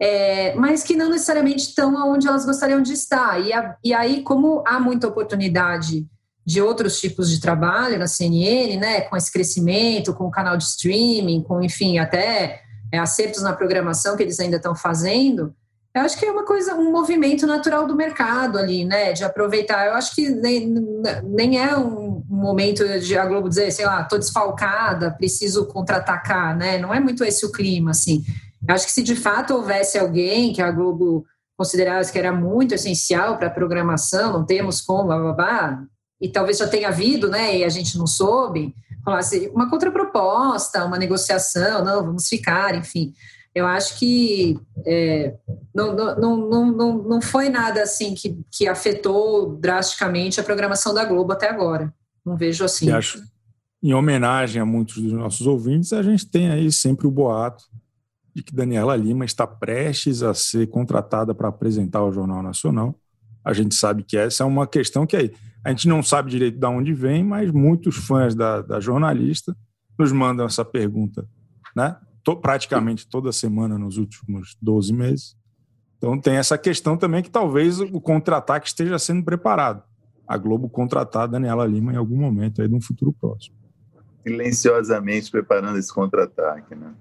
[0.00, 3.40] é, mas que não necessariamente estão onde elas gostariam de estar.
[3.40, 6.06] E, a, e aí, como há muita oportunidade
[6.44, 10.64] de outros tipos de trabalho na CNN, né, com esse crescimento, com o canal de
[10.64, 12.60] streaming, com, enfim, até
[12.92, 15.54] é, acertos na programação que eles ainda estão fazendo,
[15.94, 19.86] eu acho que é uma coisa, um movimento natural do mercado ali, né, de aproveitar.
[19.86, 20.74] Eu acho que nem,
[21.22, 26.78] nem é um momento de a Globo dizer, sei lá, estou desfalcada, preciso contra-atacar, né,
[26.78, 28.24] não é muito esse o clima, assim.
[28.66, 31.24] Eu acho que se de fato houvesse alguém que a Globo
[31.56, 35.84] considerasse que era muito essencial para a programação, não temos como, blá, blá, blá,
[36.24, 40.96] e talvez já tenha havido, né, e a gente não soube, falasse uma contraproposta, uma
[40.96, 43.12] negociação, não, vamos ficar, enfim.
[43.54, 45.34] Eu acho que é,
[45.74, 51.04] não, não, não, não, não foi nada assim que, que afetou drasticamente a programação da
[51.04, 51.92] Globo até agora.
[52.24, 52.90] Não vejo assim.
[52.90, 53.22] acho,
[53.82, 57.64] em homenagem a muitos dos nossos ouvintes, a gente tem aí sempre o boato
[58.34, 62.94] de que Daniela Lima está prestes a ser contratada para apresentar o Jornal Nacional.
[63.44, 65.30] A gente sabe que essa é uma questão que aí
[65.64, 69.56] a gente não sabe direito de onde vem, mas muitos fãs da, da jornalista
[69.98, 71.26] nos mandam essa pergunta,
[71.74, 71.96] né?
[72.22, 75.36] Tô, praticamente toda semana nos últimos 12 meses.
[75.96, 79.82] Então tem essa questão também que talvez o contra-ataque esteja sendo preparado.
[80.26, 83.56] A Globo contratar a Daniela Lima em algum momento aí de um futuro próximo.
[84.22, 86.94] Silenciosamente preparando esse contra-ataque, né?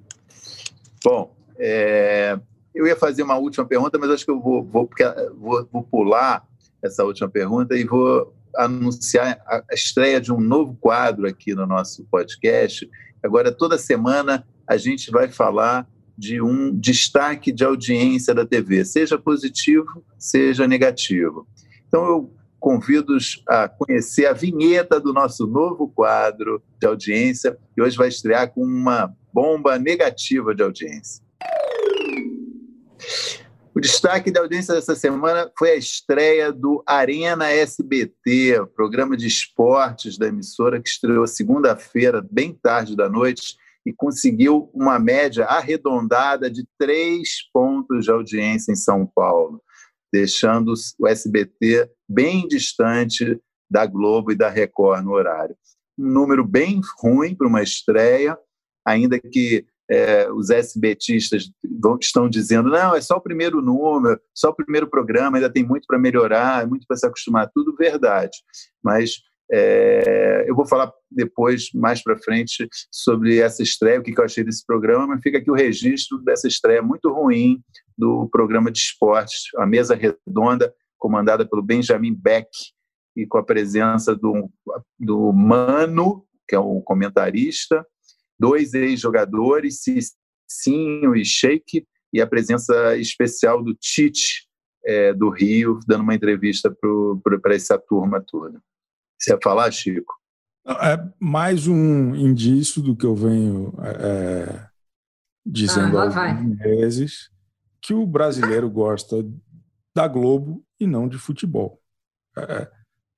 [1.04, 2.39] Bom, é,
[2.73, 4.89] eu ia fazer uma última pergunta, mas acho que eu vou, vou,
[5.38, 6.45] vou, vou pular
[6.82, 12.05] essa última pergunta e vou anunciar a estreia de um novo quadro aqui no nosso
[12.05, 12.89] podcast.
[13.21, 15.87] Agora, toda semana, a gente vai falar
[16.17, 21.47] de um destaque de audiência da TV, seja positivo, seja negativo.
[21.87, 27.97] Então, eu convido-os a conhecer a vinheta do nosso novo quadro de audiência, que hoje
[27.97, 31.21] vai estrear com uma bomba negativa de audiência.
[33.75, 40.15] O destaque da audiência dessa semana foi a estreia do Arena SBT, programa de esportes
[40.15, 46.67] da emissora que estreou segunda-feira, bem tarde da noite, e conseguiu uma média arredondada de
[46.77, 49.59] três pontos de audiência em São Paulo,
[50.13, 55.57] deixando o SBT bem distante da Globo e da Record no horário.
[55.97, 58.38] Um número bem ruim para uma estreia,
[58.86, 64.49] ainda que é, os SBTistas vão, estão dizendo, não, é só o primeiro número, só
[64.49, 68.36] o primeiro programa, ainda tem muito para melhorar, muito para se acostumar, tudo verdade.
[68.84, 74.19] Mas é, eu vou falar depois, mais para frente, sobre essa estreia, o que, que
[74.19, 77.62] eu achei desse programa, mas fica aqui o registro dessa estreia muito ruim
[77.95, 82.49] do programa de esportes, a mesa redonda, comandada pelo Benjamin Beck,
[83.15, 84.49] e com a presença do,
[84.99, 87.86] do Mano, que é o comentarista,
[88.43, 94.49] dois ex-jogadores, Cicinho e Sheik, e a presença especial do Tite,
[94.86, 96.69] é, do Rio, dando uma entrevista
[97.41, 98.62] para essa turma toda.
[99.17, 100.13] Você ia falar, Chico?
[100.67, 104.67] É mais um indício do que eu venho é,
[105.45, 107.29] dizendo ah, há alguns meses,
[107.82, 109.25] que o brasileiro gosta
[109.95, 111.82] da Globo e não de futebol.
[112.38, 112.69] É,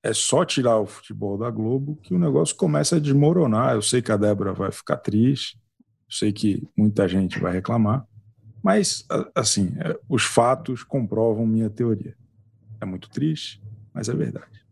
[0.05, 3.73] é só tirar o futebol da Globo que o negócio começa a desmoronar.
[3.73, 5.59] Eu sei que a Débora vai ficar triste,
[6.07, 8.05] sei que muita gente vai reclamar,
[8.63, 12.15] mas, assim, é, os fatos comprovam minha teoria.
[12.79, 13.59] É muito triste,
[13.91, 14.63] mas é verdade.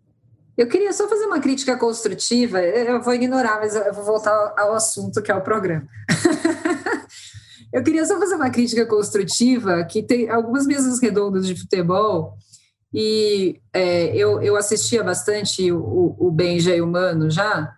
[0.55, 4.75] Eu queria só fazer uma crítica construtiva, eu vou ignorar, mas eu vou voltar ao
[4.75, 5.87] assunto que é o programa.
[7.73, 12.37] eu queria só fazer uma crítica construtiva, que tem algumas mesas redondas de futebol
[12.93, 17.75] e é, eu, eu assistia bastante o, o Benja e o Mano já.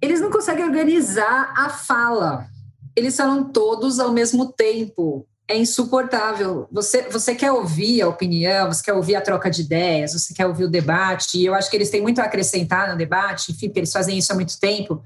[0.00, 2.46] Eles não conseguem organizar a fala.
[2.94, 5.26] Eles falam todos ao mesmo tempo.
[5.48, 6.68] É insuportável.
[6.70, 10.46] Você, você quer ouvir a opinião, você quer ouvir a troca de ideias, você quer
[10.46, 11.38] ouvir o debate.
[11.38, 14.32] E eu acho que eles têm muito a acrescentar no debate, enfim, eles fazem isso
[14.32, 15.02] há muito tempo.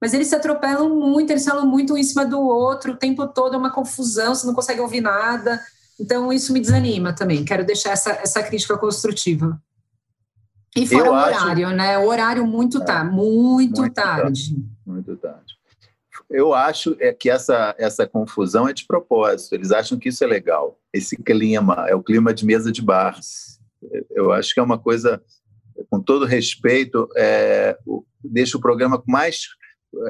[0.00, 3.26] Mas eles se atropelam muito, eles falam muito um em cima do outro, o tempo
[3.28, 5.60] todo é uma confusão, você não consegue ouvir nada.
[6.00, 7.44] Então, isso me desanima também.
[7.44, 9.60] Quero deixar essa, essa crítica construtiva.
[10.76, 11.76] E fora Eu o horário, acho...
[11.76, 11.98] né?
[11.98, 14.22] O horário muito é, tarde, muito, muito tarde.
[14.22, 14.56] tarde.
[14.84, 15.54] Muito tarde.
[16.28, 19.52] Eu acho é que essa, essa confusão é de propósito.
[19.52, 20.78] Eles acham que isso é legal.
[20.92, 23.18] Esse clima, é o clima de mesa de bar.
[24.10, 25.22] Eu acho que é uma coisa,
[25.88, 27.78] com todo respeito, é,
[28.24, 29.46] deixa o programa com mais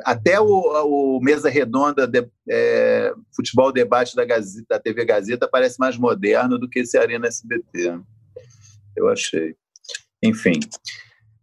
[0.05, 5.79] até o, o Mesa Redonda, de, é, Futebol Debate da, Gazeta, da TV Gazeta, parece
[5.79, 8.01] mais moderno do que esse Arena SBT.
[8.97, 9.57] Eu achei.
[10.23, 10.59] Enfim.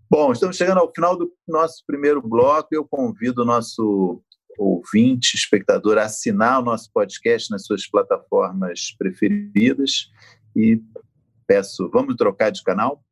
[0.09, 2.69] Bom, estamos chegando ao final do nosso primeiro bloco.
[2.71, 4.21] Eu convido o nosso
[4.57, 10.09] ouvinte, espectador, a assinar o nosso podcast nas suas plataformas preferidas
[10.55, 10.81] e
[11.47, 13.03] peço, vamos trocar de canal?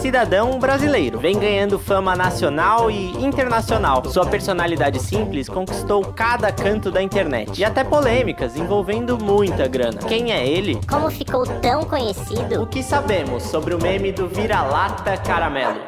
[0.00, 4.04] Cidadão brasileiro, vem ganhando fama nacional e internacional.
[4.04, 9.98] Sua personalidade simples conquistou cada canto da internet e até polêmicas envolvendo muita grana.
[9.98, 10.78] Quem é ele?
[10.88, 12.62] Como ficou tão conhecido?
[12.62, 15.80] O que sabemos sobre o meme do vira-lata caramelo?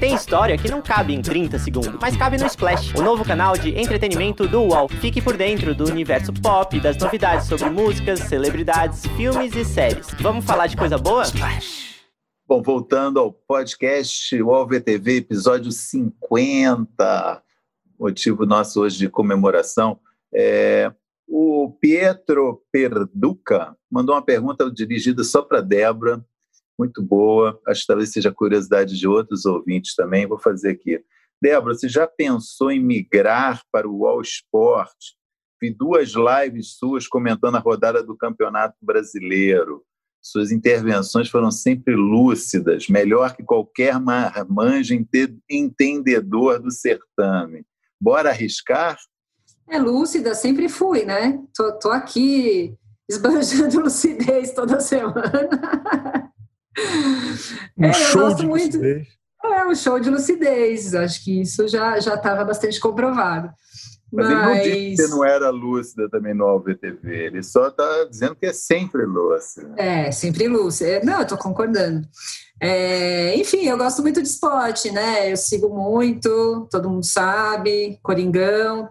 [0.00, 3.56] Tem história que não cabe em 30 segundos, mas cabe no Splash, o novo canal
[3.56, 4.88] de entretenimento do UOL.
[4.88, 10.08] Fique por dentro do universo pop, das novidades sobre músicas, celebridades, filmes e séries.
[10.20, 11.22] Vamos falar de coisa boa?
[11.22, 11.85] Splash!
[12.48, 17.42] Bom, voltando ao podcast VTV, episódio 50,
[17.98, 19.98] motivo nosso hoje de comemoração.
[20.32, 20.94] É,
[21.26, 26.24] o Pietro Perduca mandou uma pergunta dirigida só para Débora,
[26.78, 31.02] muito boa, acho que talvez seja curiosidade de outros ouvintes também, vou fazer aqui.
[31.42, 35.16] Débora, você já pensou em migrar para o UOL Esporte?
[35.60, 39.82] Vi duas lives suas comentando a rodada do Campeonato Brasileiro.
[40.28, 44.92] Suas intervenções foram sempre lúcidas, melhor que qualquer marmanjo
[45.48, 47.64] entendedor do certame.
[48.00, 48.98] Bora arriscar?
[49.70, 51.40] É lúcida, sempre fui, né?
[51.54, 52.74] Tô, tô aqui
[53.08, 55.48] esbanjando lucidez toda semana.
[57.78, 58.64] Um é, show de muito...
[58.78, 59.08] lucidez.
[59.44, 60.92] É, um show de lucidez.
[60.92, 63.48] Acho que isso já estava bastante comprovado.
[64.12, 68.04] Mas, Mas, ele não disse que não era lúcida também no AlvTV, ele só está
[68.04, 69.74] dizendo que é sempre lúcida.
[69.76, 70.90] É, sempre lúcida.
[70.90, 72.06] É, não, eu estou concordando.
[72.60, 75.30] É, enfim, eu gosto muito de esporte, né?
[75.30, 78.88] Eu sigo muito, todo mundo sabe, Coringão.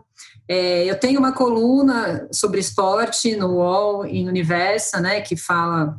[0.47, 5.21] É, eu tenho uma coluna sobre esporte no UOL, em Universa, né?
[5.21, 5.97] Que fala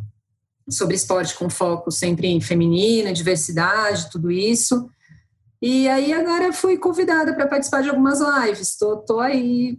[0.68, 4.88] sobre esporte com foco sempre em feminina, diversidade, tudo isso.
[5.60, 8.72] E aí agora fui convidada para participar de algumas lives.
[8.72, 9.78] Estou aí,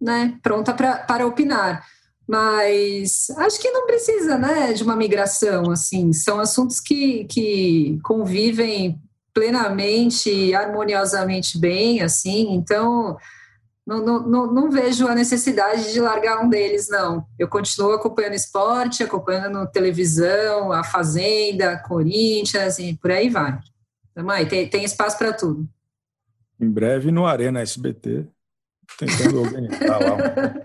[0.00, 1.84] né, pronta pra, para opinar.
[2.28, 6.12] Mas acho que não precisa, né, de uma migração, assim.
[6.12, 9.00] São assuntos que, que convivem
[9.32, 12.54] plenamente, harmoniosamente bem, assim.
[12.54, 13.16] Então,
[13.86, 17.24] não, não, não, vejo a necessidade de largar um deles, não.
[17.38, 23.60] Eu continuo acompanhando esporte, acompanhando televisão, a Fazenda, Corinthians e por aí vai.
[24.22, 25.68] Mãe, tem, tem espaço para tudo.
[26.60, 28.26] Em breve no Arena SBT.
[28.98, 30.16] tentando organizar lá.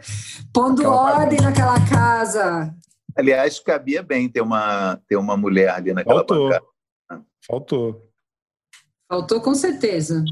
[0.53, 2.73] Pondo ordem naquela casa.
[3.15, 6.49] Aliás, cabia bem ter uma, ter uma mulher ali naquela Faltou.
[6.49, 6.65] bancada.
[7.45, 8.11] Faltou.
[9.09, 10.23] Faltou com certeza.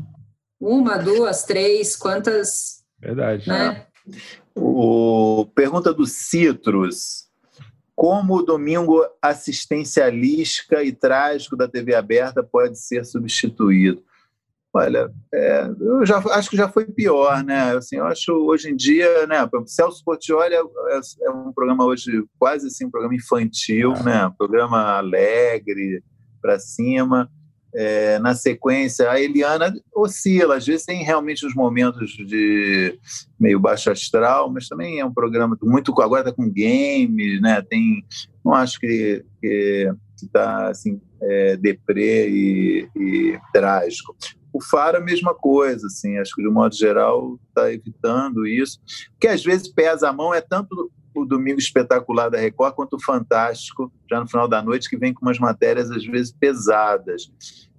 [0.60, 3.48] Uma, duas, três, quantas, Verdade.
[3.48, 3.88] né?
[4.56, 7.29] O, pergunta do Citrus.
[8.00, 14.02] Como o domingo assistencialística e trágico da TV aberta pode ser substituído?
[14.74, 17.76] Olha, é, eu já acho que já foi pior, né?
[17.76, 19.36] Assim, eu acho hoje em dia, né?
[19.66, 20.62] Celso Portioli é,
[21.24, 24.28] é- um programa hoje quase assim um programa infantil, né?
[24.28, 26.02] Um programa alegre
[26.42, 27.30] para cima.
[27.74, 32.98] É, na sequência, a Eliana oscila, às vezes tem realmente os momentos de
[33.40, 37.62] meio baixo astral, mas também é um programa muito agora está com games, né?
[37.62, 38.04] Tem,
[38.44, 39.24] não acho que
[40.16, 44.16] está assim é, deprê e, e trágico.
[44.52, 48.80] O Faro a mesma coisa, assim, acho que de um modo geral está evitando isso,
[49.20, 53.04] que às vezes pesa a mão é tanto o Domingo Espetacular da Record quanto o
[53.04, 57.32] Fantástico, já no final da noite, que vem com umas matérias às vezes pesadas.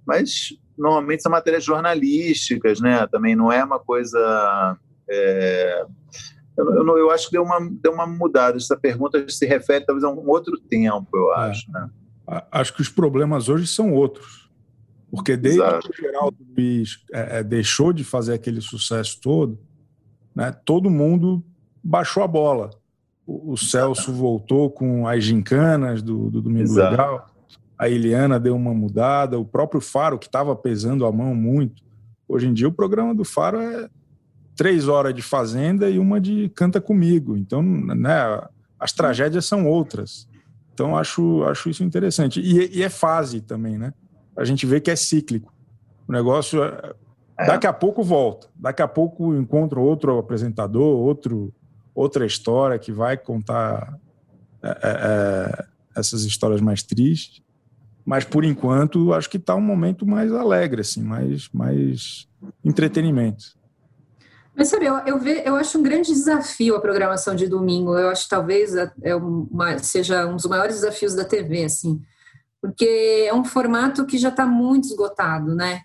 [0.05, 3.05] Mas normalmente são matérias jornalísticas, né?
[3.07, 4.77] Também não é uma coisa.
[5.09, 5.85] é,
[6.57, 8.57] Eu, eu eu acho que deu uma, deu uma mudada.
[8.57, 11.49] Essa pergunta se refere talvez a um outro tempo, eu É.
[11.49, 11.71] acho.
[11.71, 11.89] Né?
[12.27, 14.49] A- Acho que os problemas hoje são outros.
[15.09, 15.89] Porque desde Exato.
[15.89, 19.59] que o Geraldo Luiz é, é, deixou de fazer aquele sucesso todo,
[20.33, 21.43] né, todo mundo
[21.83, 22.69] baixou a bola.
[23.25, 26.91] O, o Celso voltou com as gincanas do, do Domingo Exato.
[26.91, 27.27] Legal,
[27.77, 31.81] a Eliana deu uma mudada, o próprio Faro, que estava pesando a mão muito.
[32.27, 33.89] Hoje em dia, o programa do Faro é
[34.55, 37.35] três horas de Fazenda e uma de Canta Comigo.
[37.35, 38.41] Então, né,
[38.79, 40.27] as tragédias são outras.
[40.73, 42.39] Então, acho, acho isso interessante.
[42.39, 43.93] E, e é fase também, né?
[44.37, 45.53] A gente vê que é cíclico.
[46.07, 46.93] O negócio, é-
[47.37, 47.47] É.
[47.47, 48.47] daqui a pouco volta.
[48.55, 51.51] Daqui a pouco encontro outro apresentador, outro,
[51.93, 53.97] outra história que vai contar
[54.63, 57.41] é, é, é, essas histórias mais tristes.
[58.05, 62.27] Mas, por enquanto, acho que está um momento mais alegre, assim, mais, mais
[62.63, 63.59] entretenimento.
[64.55, 67.97] Mas sabe, eu, eu, ve- eu acho um grande desafio a programação de domingo.
[67.97, 72.01] Eu acho talvez é uma- seja um dos maiores desafios da TV, assim,
[72.61, 75.83] porque é um formato que já está muito esgotado, né?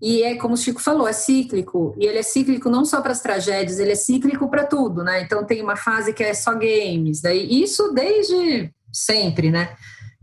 [0.00, 1.94] E é como o Chico falou, é cíclico.
[1.98, 5.22] E ele é cíclico não só para as tragédias, ele é cíclico para tudo, né?
[5.22, 9.70] Então tem uma fase que é só games, daí isso desde sempre, né?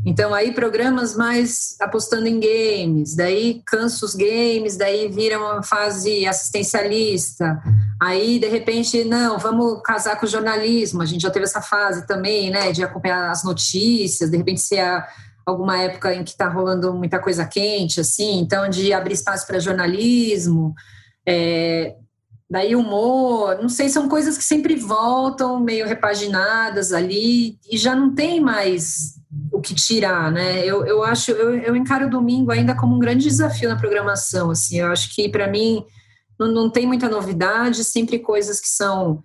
[0.05, 6.27] Então aí programas mais apostando em games, daí cansa os games, daí vira uma fase
[6.27, 7.61] assistencialista.
[8.01, 11.01] Aí de repente, não, vamos casar com o jornalismo.
[11.01, 14.79] A gente já teve essa fase também, né, de acompanhar as notícias, de repente ser
[14.79, 15.07] a-
[15.45, 19.59] alguma época em que está rolando muita coisa quente, assim, então de abrir espaço para
[19.59, 20.73] jornalismo.
[21.25, 21.95] É,
[22.49, 28.13] daí humor, não sei, são coisas que sempre voltam meio repaginadas ali e já não
[28.13, 29.15] tem mais
[29.51, 30.63] o que tirar, né?
[30.65, 34.51] Eu, eu acho, eu, eu encaro o domingo ainda como um grande desafio na programação,
[34.51, 35.83] assim, eu acho que para mim
[36.39, 39.23] não, não tem muita novidade, sempre coisas que são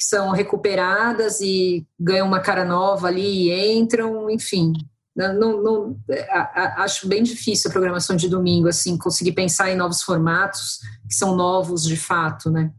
[0.00, 4.72] que são recuperadas e ganham uma cara nova ali e entram, enfim.
[5.14, 9.76] Não, não- não- a- acho bem difícil a programação de domingo, assim, conseguir pensar em
[9.76, 12.72] novos formatos que são novos de fato, né?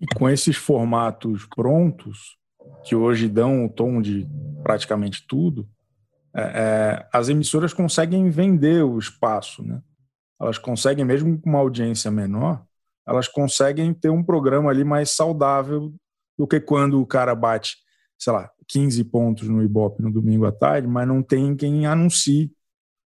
[0.00, 2.36] E com esses formatos prontos,
[2.84, 4.26] que hoje dão o tom de
[4.62, 5.68] praticamente tudo,
[6.34, 9.80] é, é, as emissoras conseguem vender o espaço, né?
[10.40, 12.62] Elas conseguem, mesmo com uma audiência menor,
[13.06, 15.94] elas conseguem ter um programa ali mais saudável
[16.38, 17.76] do que quando o cara bate,
[18.18, 22.52] sei lá, 15 pontos no Ibope no domingo à tarde, mas não tem quem anuncie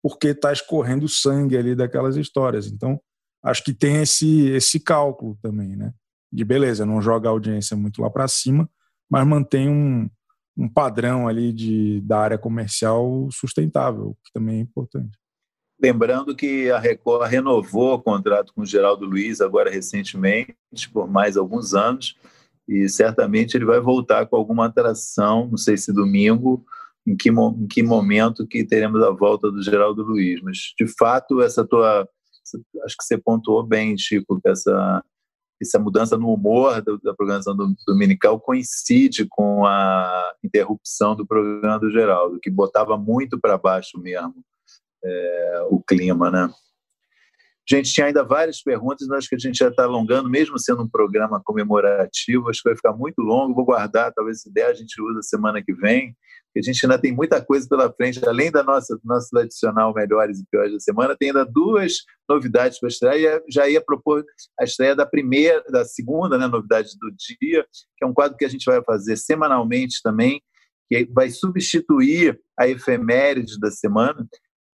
[0.02, 2.66] porque está escorrendo sangue ali daquelas histórias.
[2.66, 3.00] Então,
[3.42, 5.92] acho que tem esse, esse cálculo também, né?
[6.32, 8.68] de beleza, não joga a audiência muito lá para cima,
[9.10, 10.08] mas mantém um,
[10.56, 15.18] um padrão ali de, da área comercial sustentável, que também é importante.
[15.82, 20.54] Lembrando que a Record renovou o contrato com o Geraldo Luiz agora recentemente,
[20.92, 22.16] por mais alguns anos,
[22.70, 26.64] e certamente ele vai voltar com alguma atração, não sei se domingo,
[27.04, 30.40] em que, em que momento que teremos a volta do Geraldo Luiz.
[30.40, 32.08] Mas, de fato, essa tua.
[32.84, 35.04] Acho que você pontuou bem, Chico, que essa,
[35.60, 41.80] essa mudança no humor da, da programação do, dominical coincide com a interrupção do programa
[41.80, 44.44] do Geraldo, que botava muito para baixo mesmo
[45.04, 46.48] é, o clima, né?
[47.70, 50.82] Gente, tinha ainda várias perguntas, mas acho que a gente já está alongando, mesmo sendo
[50.82, 53.54] um programa comemorativo, acho que vai ficar muito longo.
[53.54, 56.16] Vou guardar, talvez se der, a gente usa semana que vem,
[56.46, 60.40] porque a gente ainda tem muita coisa pela frente, além da nossa nosso tradicional Melhores
[60.40, 61.98] e Piores da Semana, tem ainda duas
[62.28, 63.40] novidades para estreia.
[63.48, 64.24] Já ia propor
[64.58, 67.64] a estreia da primeira, da segunda né, novidade do dia,
[67.96, 70.42] que é um quadro que a gente vai fazer semanalmente também,
[70.88, 74.26] que vai substituir a efeméride da semana,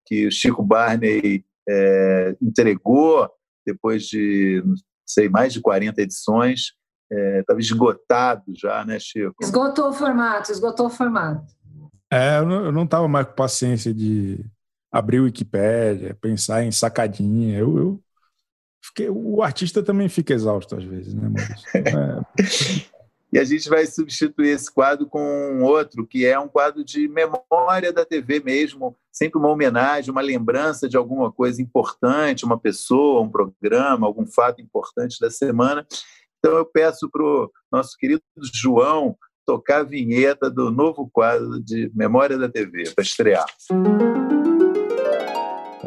[0.05, 3.29] que o Chico Barney é, entregou
[3.65, 6.73] depois de, não sei, mais de 40 edições.
[7.11, 9.35] Estava é, esgotado já, né, Chico?
[9.41, 11.53] Esgotou o formato, esgotou o formato.
[12.11, 14.43] É, eu não estava mais com paciência de
[14.91, 17.57] abrir o Wikipédia, pensar em sacadinha.
[17.57, 18.03] Eu, eu
[18.83, 21.67] fiquei, o artista também fica exausto às vezes, né, Maurício?
[22.89, 22.92] É.
[23.33, 27.91] E a gente vai substituir esse quadro com outro, que é um quadro de memória
[27.91, 33.31] da TV mesmo, sempre uma homenagem, uma lembrança de alguma coisa importante, uma pessoa, um
[33.31, 35.83] programa, algum fato importante da semana.
[36.37, 38.21] Então eu peço para o nosso querido
[38.53, 39.17] João
[39.47, 43.47] tocar a vinheta do novo quadro de Memória da TV, para estrear.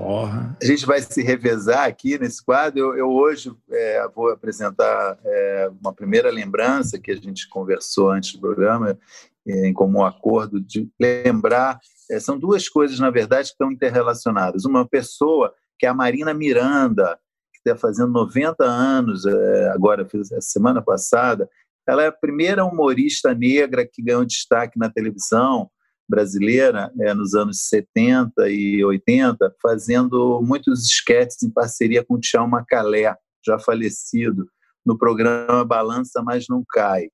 [0.07, 0.57] Porra.
[0.63, 2.79] A gente vai se revezar aqui nesse quadro.
[2.79, 8.35] Eu, eu hoje é, vou apresentar é, uma primeira lembrança que a gente conversou antes
[8.35, 8.97] do programa,
[9.45, 11.81] é, em comum acordo, de lembrar.
[12.09, 14.65] É, são duas coisas, na verdade, que estão interrelacionadas.
[14.65, 17.19] Uma pessoa, que é a Marina Miranda,
[17.53, 21.51] que está fazendo 90 anos, é, agora, a semana passada.
[21.85, 25.69] Ela é a primeira humorista negra que ganhou destaque na televisão
[26.09, 32.47] brasileira é, nos anos 70 e 80, fazendo muitos esquetes em parceria com o Tião
[32.47, 34.49] Macalé, já falecido,
[34.85, 37.09] no programa Balança Mas Não Cai.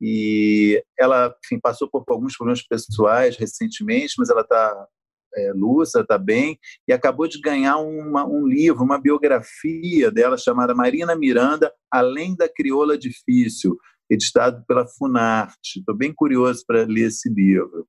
[0.00, 4.86] E ela enfim, passou por alguns problemas pessoais recentemente, mas ela está
[5.34, 10.74] é, lúcida, está bem, e acabou de ganhar uma, um livro, uma biografia dela chamada
[10.74, 13.78] Marina Miranda, Além da Crioula Difícil,
[14.10, 15.78] editado pela Funarte.
[15.78, 17.86] Estou bem curioso para ler esse livro.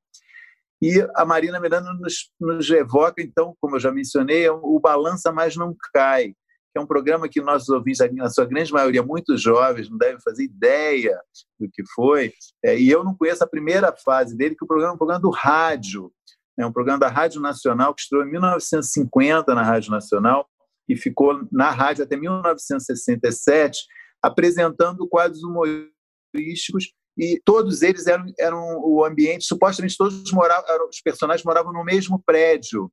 [0.82, 5.32] E a Marina Miranda nos, nos evoca, então, como eu já mencionei, é o Balança
[5.32, 9.36] Mas Não Cai, que é um programa que nossos ouvintes, na sua grande maioria, muito
[9.38, 11.20] jovens, não devem fazer ideia
[11.60, 12.32] do que foi.
[12.64, 15.22] É, e eu não conheço a primeira fase dele, que o programa é um programa
[15.22, 16.12] do rádio,
[16.60, 20.48] é um programa da Rádio Nacional, que estreou em 1950 na Rádio Nacional
[20.88, 23.86] e ficou na rádio até 1967,
[24.22, 31.44] apresentando quadros humorísticos e todos eles eram, eram o ambiente, supostamente todos moravam, os personagens
[31.44, 32.92] moravam no mesmo prédio,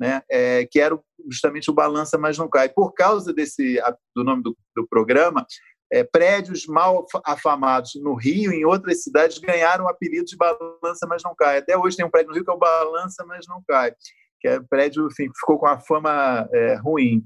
[0.00, 0.22] né?
[0.30, 0.98] É, que era
[1.28, 2.68] justamente o Balança Mas Não Cai.
[2.68, 3.80] Por causa desse
[4.14, 5.44] do nome do, do programa,
[5.92, 11.06] é, prédios mal afamados no Rio e em outras cidades ganharam o apelido de Balança
[11.06, 11.58] Mas Não Cai.
[11.58, 13.92] Até hoje tem um prédio no Rio que é o Balança Mas Não Cai,
[14.40, 17.22] que é um prédio enfim, ficou com a fama é, ruim.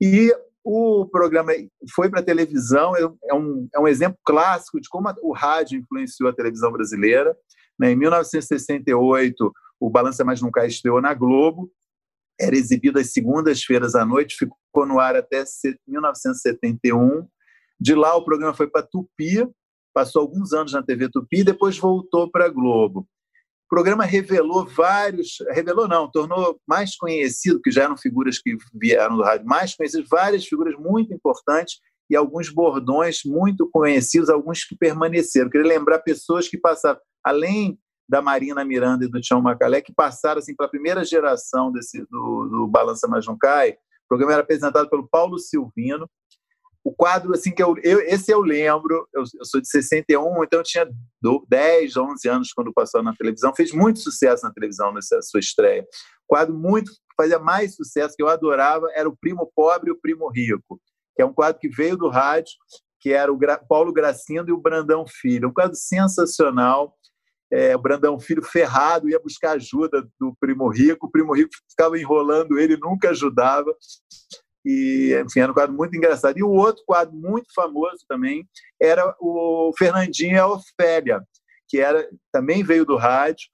[0.00, 0.34] E
[0.64, 1.52] o programa
[1.94, 5.78] foi para a televisão, é, é um, é um exemplo clássico de como o rádio
[5.78, 7.36] influenciou a televisão brasileira.
[7.78, 7.92] Né?
[7.92, 11.70] Em 1968, o Balança Mais Nunca estreou na Globo,
[12.40, 15.44] era exibido às segundas-feiras à noite, ficou no ar até
[15.86, 17.28] 1971.
[17.78, 19.46] De lá, o programa foi para Tupi,
[19.92, 23.06] passou alguns anos na TV Tupi, e depois voltou para a Globo.
[23.66, 29.16] O programa revelou vários, revelou não, tornou mais conhecido, que já eram figuras que vieram
[29.16, 31.78] do rádio, mais conhecidas, várias figuras muito importantes
[32.10, 35.50] e alguns bordões muito conhecidos, alguns que permaneceram.
[35.50, 40.38] Queria lembrar pessoas que passaram, além da Marina Miranda e do Tião Macalé, que passaram
[40.38, 43.70] assim, para a primeira geração desse, do, do Balança Mais Não Cai.
[43.70, 46.08] O programa era apresentado pelo Paulo Silvino,
[46.84, 50.60] o quadro, assim, que eu, eu esse eu lembro, eu, eu, sou de 61, então
[50.60, 50.86] eu tinha
[51.48, 55.82] 10, 11 anos quando passou na televisão, fez muito sucesso na televisão nessa sua estreia.
[55.82, 59.98] O quadro muito, fazia mais sucesso, que eu adorava, era o Primo Pobre e o
[59.98, 60.78] Primo Rico,
[61.16, 62.52] que é um quadro que veio do rádio,
[63.00, 65.48] que era o Gra Paulo Gracindo e o Brandão Filho.
[65.48, 66.94] Um quadro sensacional,
[67.50, 71.98] é, o Brandão Filho ferrado ia buscar ajuda do Primo Rico, o Primo Rico ficava
[71.98, 73.74] enrolando ele, nunca ajudava
[74.64, 76.38] e enfim, era um quadro muito engraçado.
[76.38, 78.48] E o outro quadro muito famoso também
[78.80, 81.22] era o Fernandinho e a Ofélia,
[81.68, 83.48] que era também veio do rádio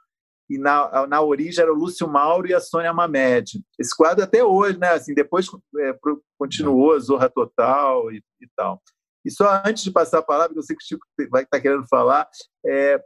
[0.50, 3.64] e na, na origem era o Lúcio Mauro e a Sônia Mamed.
[3.78, 4.88] Esse quadro até hoje, né?
[4.88, 5.46] Assim, depois
[5.78, 5.96] é,
[6.36, 8.82] continuou Zorra Total e, e, tal.
[9.24, 11.86] E só antes de passar a palavra, eu sei que o Chico vai estar querendo
[11.88, 12.28] falar,
[12.66, 13.00] é,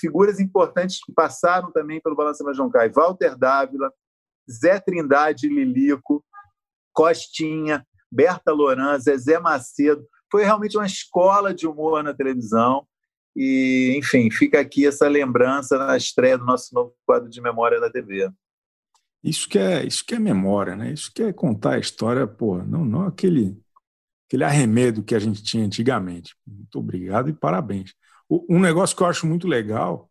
[0.00, 2.88] figuras importantes que passaram também pelo Balança Majoncai.
[2.88, 3.92] Walter Dávila,
[4.50, 6.24] Zé Trindade e Lilico,
[6.98, 10.04] Costinha, Berta Loran, Zezé Macedo.
[10.28, 12.84] Foi realmente uma escola de humor na televisão.
[13.36, 17.88] E, enfim, fica aqui essa lembrança na estreia do nosso novo quadro de memória da
[17.88, 18.28] TV.
[19.22, 20.92] Isso que é, isso que é memória, né?
[20.92, 23.56] Isso que é contar a história, pô, não, não aquele,
[24.26, 26.34] aquele arremedo que a gente tinha antigamente.
[26.44, 27.94] Muito obrigado e parabéns.
[28.28, 30.10] O, um negócio que eu acho muito legal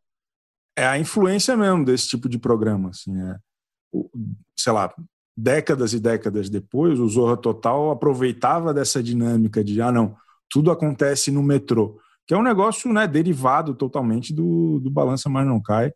[0.73, 2.91] é a influência mesmo desse tipo de programa.
[2.91, 3.35] Assim, é,
[3.91, 4.09] o,
[4.55, 4.93] sei lá,
[5.38, 10.17] décadas e décadas depois, o Zorra Total aproveitava dessa dinâmica de, ah, não,
[10.49, 15.45] tudo acontece no metrô, que é um negócio né, derivado totalmente do, do Balança Mas
[15.45, 15.93] Não Cai,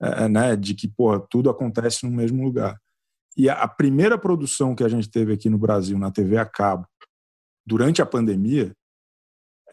[0.00, 2.80] é, né, de que porra, tudo acontece no mesmo lugar.
[3.36, 6.46] E a, a, primeira produção que a gente teve aqui no Brasil, na TV a
[6.46, 6.86] cabo,
[7.66, 8.72] durante a pandemia,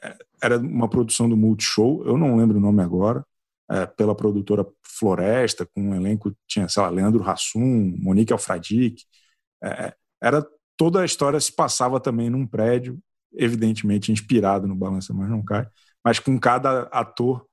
[0.03, 3.25] é, era uma produção do Multishow, eu não lembro o nome agora,
[3.69, 9.03] é, pela produtora Floresta, com um elenco, tinha, sei lá, Leandro Hassum, Monique Alfradique.
[9.63, 10.45] É, era
[10.77, 12.99] toda a história se passava também num prédio,
[13.33, 15.67] evidentemente inspirado no Balança Mas Não Cai,
[16.03, 17.45] mas com cada ator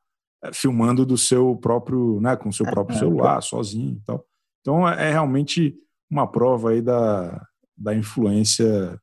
[0.44, 4.26] é, filmando do seu próprio, né, com seu próprio celular, sozinho e tal.
[4.60, 5.74] Então é, é realmente
[6.10, 7.46] uma prova aí da,
[7.76, 9.00] da influência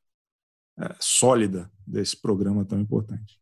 [0.78, 3.39] é, sólida desse programa tão importante.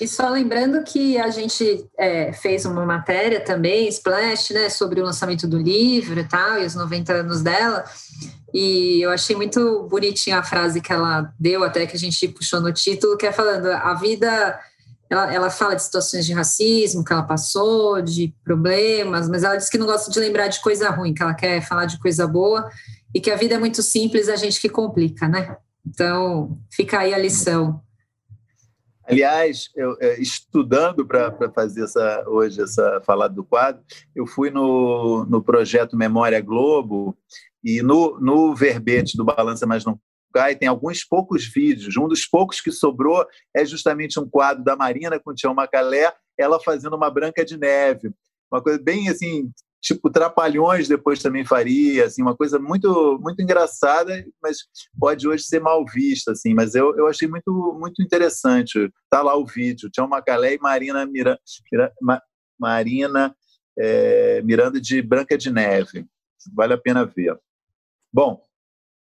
[0.00, 5.04] E só lembrando que a gente é, fez uma matéria também, Splash, né, sobre o
[5.04, 7.84] lançamento do livro e tal, e os 90 anos dela.
[8.52, 12.60] E eu achei muito bonitinha a frase que ela deu, até que a gente puxou
[12.60, 14.58] no título, que é falando: a vida.
[15.10, 19.68] Ela, ela fala de situações de racismo que ela passou, de problemas, mas ela diz
[19.68, 22.68] que não gosta de lembrar de coisa ruim, que ela quer falar de coisa boa
[23.14, 25.56] e que a vida é muito simples, a gente que complica, né?
[25.86, 27.83] Então, fica aí a lição.
[29.06, 33.82] Aliás, eu, é, estudando para fazer essa, hoje essa falada do quadro,
[34.14, 37.16] eu fui no, no projeto Memória Globo
[37.62, 39.98] e no, no verbete do Balança Mas Não
[40.32, 41.96] Cai tem alguns poucos vídeos.
[41.96, 43.24] Um dos poucos que sobrou
[43.54, 47.56] é justamente um quadro da Marina com o Tião Macalé, ela fazendo uma Branca de
[47.56, 48.12] Neve.
[48.50, 49.52] Uma coisa bem assim,
[49.84, 54.58] tipo Trapalhões depois também faria, assim, uma coisa muito muito engraçada, mas
[54.98, 58.90] pode hoje ser mal vista, assim, mas eu, eu achei muito muito interessante.
[59.10, 61.38] Tá lá o vídeo, Tião Macalé e Marina Mira,
[61.70, 61.92] Mira,
[62.58, 63.36] Marina
[63.78, 66.06] é, Miranda de Branca de Neve.
[66.54, 67.38] Vale a pena ver.
[68.12, 68.42] Bom,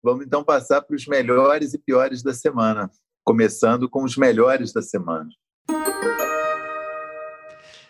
[0.03, 2.91] vamos então passar para os melhores e piores da semana,
[3.23, 5.29] começando com os melhores da semana.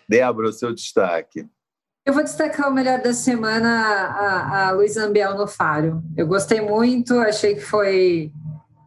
[0.08, 1.48] Débora, o seu destaque.
[2.06, 6.04] Eu vou destacar o melhor da semana, a, a Luísa Ambiel no Faro.
[6.16, 8.32] Eu gostei muito, achei que foi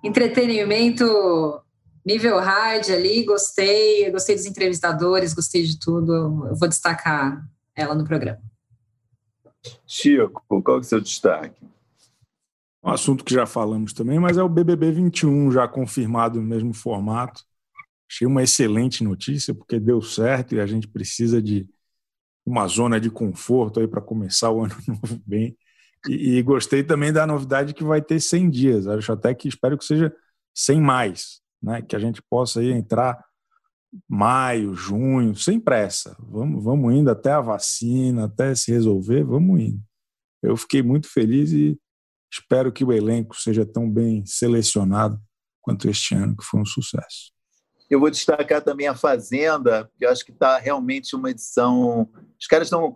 [0.01, 1.05] entretenimento
[2.05, 6.13] nível hard ali, gostei, gostei dos entrevistadores, gostei de tudo.
[6.47, 7.45] Eu vou destacar
[7.76, 8.41] ela no programa.
[9.86, 11.61] Chico, qual é o seu destaque?
[12.82, 16.74] Um assunto que já falamos também, mas é o BBB 21, já confirmado no mesmo
[16.74, 17.43] formato.
[18.09, 21.67] Achei uma excelente notícia, porque deu certo e a gente precisa de
[22.49, 25.55] uma zona de conforto aí para começar o ano novo bem.
[26.07, 28.87] E, e, gostei também da novidade que vai ter 100 dias.
[28.87, 30.13] Acho até que espero que seja
[30.55, 31.81] 100 mais, né?
[31.81, 33.23] Que a gente possa aí entrar
[34.07, 36.15] maio, junho, sem pressa.
[36.19, 39.81] Vamos, vamos indo até a vacina, até se resolver, vamos indo.
[40.41, 41.77] Eu fiquei muito feliz e
[42.31, 45.19] espero que o elenco seja tão bem selecionado
[45.61, 47.31] quanto este ano, que foi um sucesso.
[47.89, 52.07] Eu vou destacar também a Fazenda, que eu acho que está realmente uma edição.
[52.39, 52.95] Os caras estão.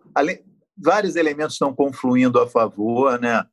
[0.78, 3.44] Vários elementos estão confluindo a favor, né?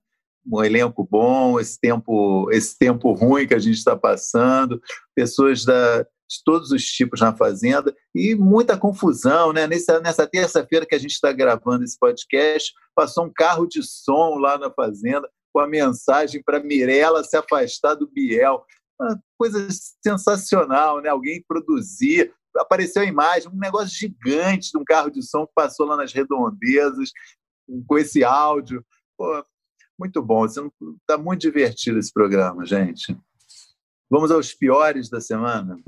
[0.46, 4.80] Um elenco bom, esse tempo, esse tempo ruim que a gente está passando,
[5.14, 9.66] pessoas da, de todos os tipos na Fazenda e muita confusão, né?
[9.66, 14.36] Nessa, nessa terça-feira que a gente está gravando esse podcast, passou um carro de som
[14.36, 18.64] lá na Fazenda com a mensagem para Mirella se afastar do Biel
[19.00, 19.66] uma coisa
[20.02, 21.08] sensacional, né?
[21.08, 25.86] Alguém produzir, apareceu a imagem, um negócio gigante de um carro de som que passou
[25.86, 27.10] lá nas redondezas
[27.86, 28.84] com esse áudio.
[29.16, 29.44] Pô,
[29.98, 33.16] muito bom, está muito divertido esse programa, gente.
[34.10, 35.78] Vamos aos piores da semana.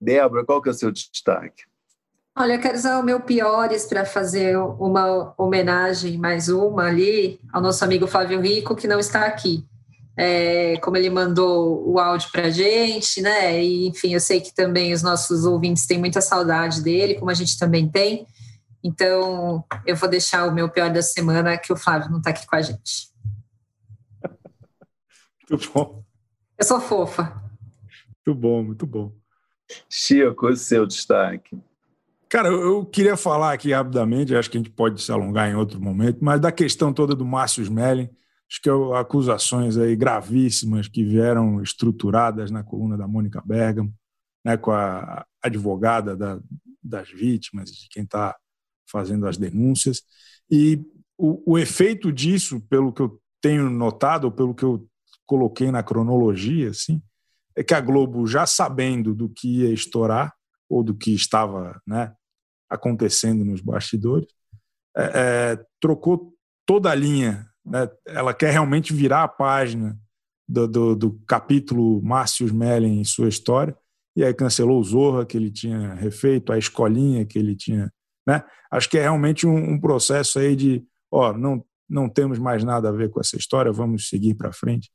[0.00, 1.64] Débora, qual que é o seu destaque?
[2.36, 7.62] Olha, eu quero usar o meu Piores para fazer uma homenagem, mais uma ali, ao
[7.62, 9.64] nosso amigo Flávio Rico, que não está aqui.
[10.16, 13.62] É, como ele mandou o áudio para a gente, né?
[13.62, 17.34] E, enfim, eu sei que também os nossos ouvintes têm muita saudade dele, como a
[17.34, 18.26] gente também tem.
[18.82, 22.46] Então, eu vou deixar o meu pior da semana, que o Flávio não está aqui
[22.48, 23.10] com a gente.
[25.48, 26.02] Muito bom.
[26.58, 27.40] Eu sou fofa.
[28.26, 29.12] Muito bom, muito bom.
[29.88, 31.60] Chico, o seu destaque.
[32.34, 35.80] Cara, eu queria falar aqui rapidamente, acho que a gente pode se alongar em outro
[35.80, 38.10] momento, mas da questão toda do Márcio Smelling,
[38.50, 38.68] acho que
[38.98, 43.94] acusações aí gravíssimas que vieram estruturadas na coluna da Mônica Bergamo,
[44.44, 46.40] né, com a advogada da,
[46.82, 48.36] das vítimas, de quem está
[48.90, 50.02] fazendo as denúncias.
[50.50, 50.82] E
[51.16, 54.84] o, o efeito disso, pelo que eu tenho notado, pelo que eu
[55.24, 57.00] coloquei na cronologia, assim,
[57.54, 60.34] é que a Globo, já sabendo do que ia estourar,
[60.68, 62.12] ou do que estava né,
[62.74, 64.28] acontecendo nos bastidores,
[64.96, 66.34] é, é, trocou
[66.66, 67.48] toda a linha.
[67.64, 67.88] Né?
[68.06, 69.98] Ela quer realmente virar a página
[70.48, 73.76] do, do, do capítulo Márcio Smelling em sua história,
[74.16, 77.92] e aí cancelou o Zorra, que ele tinha refeito, a escolinha que ele tinha.
[78.26, 78.44] Né?
[78.70, 82.88] Acho que é realmente um, um processo aí de, ó, não, não temos mais nada
[82.88, 84.90] a ver com essa história, vamos seguir para frente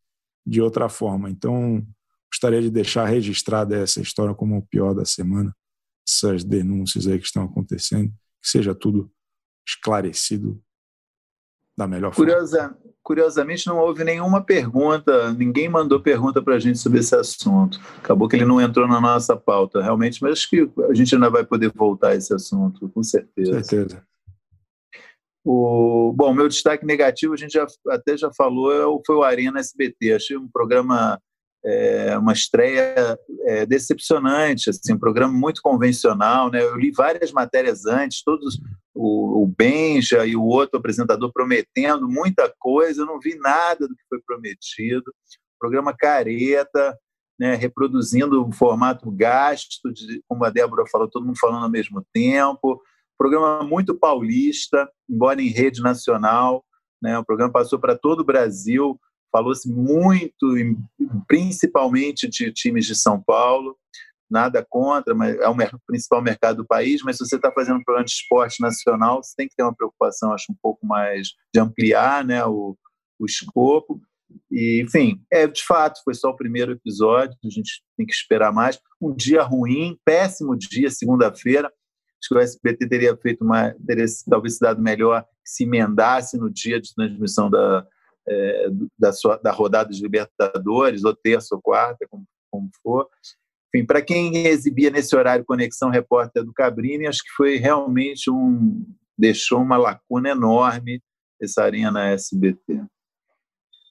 [0.46, 1.30] de outra forma.
[1.30, 1.86] Então,
[2.32, 5.54] gostaria de deixar registrada essa história como o pior da semana,
[6.10, 8.10] essas denúncias aí que estão acontecendo,
[8.42, 9.12] que seja tudo
[9.68, 10.60] esclarecido
[11.78, 12.78] da melhor Curiosa, forma.
[13.02, 17.80] Curiosamente, não houve nenhuma pergunta, ninguém mandou pergunta para a gente sobre esse assunto.
[17.98, 21.30] Acabou que ele não entrou na nossa pauta, realmente, mas acho que a gente ainda
[21.30, 23.64] vai poder voltar a esse assunto, com certeza.
[23.64, 24.04] certeza.
[25.46, 29.60] O, bom, meu destaque negativo, a gente já, até já falou, é foi o Arena
[29.60, 30.14] SBT.
[30.14, 31.20] Achei um programa
[31.64, 36.50] é, uma estreia é, decepcionante, assim, um programa muito convencional.
[36.50, 36.62] Né?
[36.62, 38.60] Eu li várias matérias antes, todos
[38.96, 43.96] o, o Benja e o outro apresentador prometendo muita coisa, eu não vi nada do
[43.96, 45.14] que foi prometido.
[45.60, 46.98] Programa careta,
[47.40, 52.06] né, reproduzindo um formato gasto, de, como a Débora falou, todo mundo falando ao mesmo
[52.14, 52.82] tempo.
[53.18, 56.66] Programa muito paulista, embora em rede nacional.
[57.02, 59.00] Né, o programa passou para todo o Brasil,
[59.32, 60.56] Falou-se muito,
[61.28, 63.78] principalmente de times de São Paulo,
[64.30, 65.56] nada contra, mas é o
[65.88, 67.02] principal mercado do país.
[67.04, 69.76] Mas se você está fazendo um programa de esporte nacional, você tem que ter uma
[69.76, 72.78] preocupação, acho, um pouco mais de ampliar né, o,
[73.20, 74.02] o escopo.
[74.52, 78.54] E, enfim, é, de fato, foi só o primeiro episódio, a gente tem que esperar
[78.54, 78.80] mais.
[79.02, 81.68] Um dia ruim, péssimo dia, segunda-feira.
[81.68, 86.50] Acho que o SBT teria feito uma, teria talvez se dado melhor se emendasse no
[86.50, 87.86] dia de transmissão da,
[88.30, 88.68] é,
[88.98, 93.08] da, sua, da rodada de Libertadores, ou terça ou quarta, como, como for.
[93.74, 98.86] Enfim, para quem exibia nesse horário Conexão Repórter do Cabrini, acho que foi realmente um.
[99.18, 101.02] deixou uma lacuna enorme
[101.42, 102.84] essa arena SBT.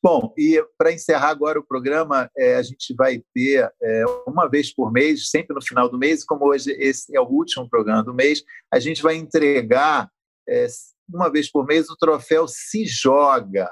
[0.02, 4.72] Bom, e para encerrar agora o programa, é, a gente vai ter é, uma vez
[4.72, 8.14] por mês, sempre no final do mês, como hoje esse é o último programa do
[8.14, 10.08] mês, a gente vai entregar
[10.48, 10.66] é,
[11.12, 13.68] uma vez por mês o troféu Se Joga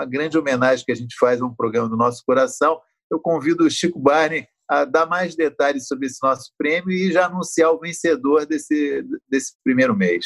[0.00, 2.80] uma grande homenagem que a gente faz a um programa do nosso coração.
[3.10, 7.26] Eu convido o Chico Barney a dar mais detalhes sobre esse nosso prêmio e já
[7.26, 10.24] anunciar o vencedor desse, desse primeiro mês.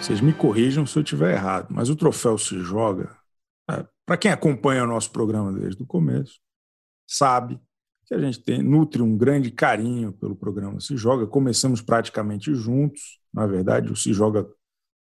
[0.00, 3.16] Vocês me corrijam se eu estiver errado, mas o troféu se joga.
[3.68, 6.38] É, Para quem acompanha o nosso programa desde o começo,
[7.08, 7.58] sabe
[8.12, 11.26] que a gente tem, nutre um grande carinho pelo programa Se Joga.
[11.26, 14.46] Começamos praticamente juntos, na verdade, o Se Joga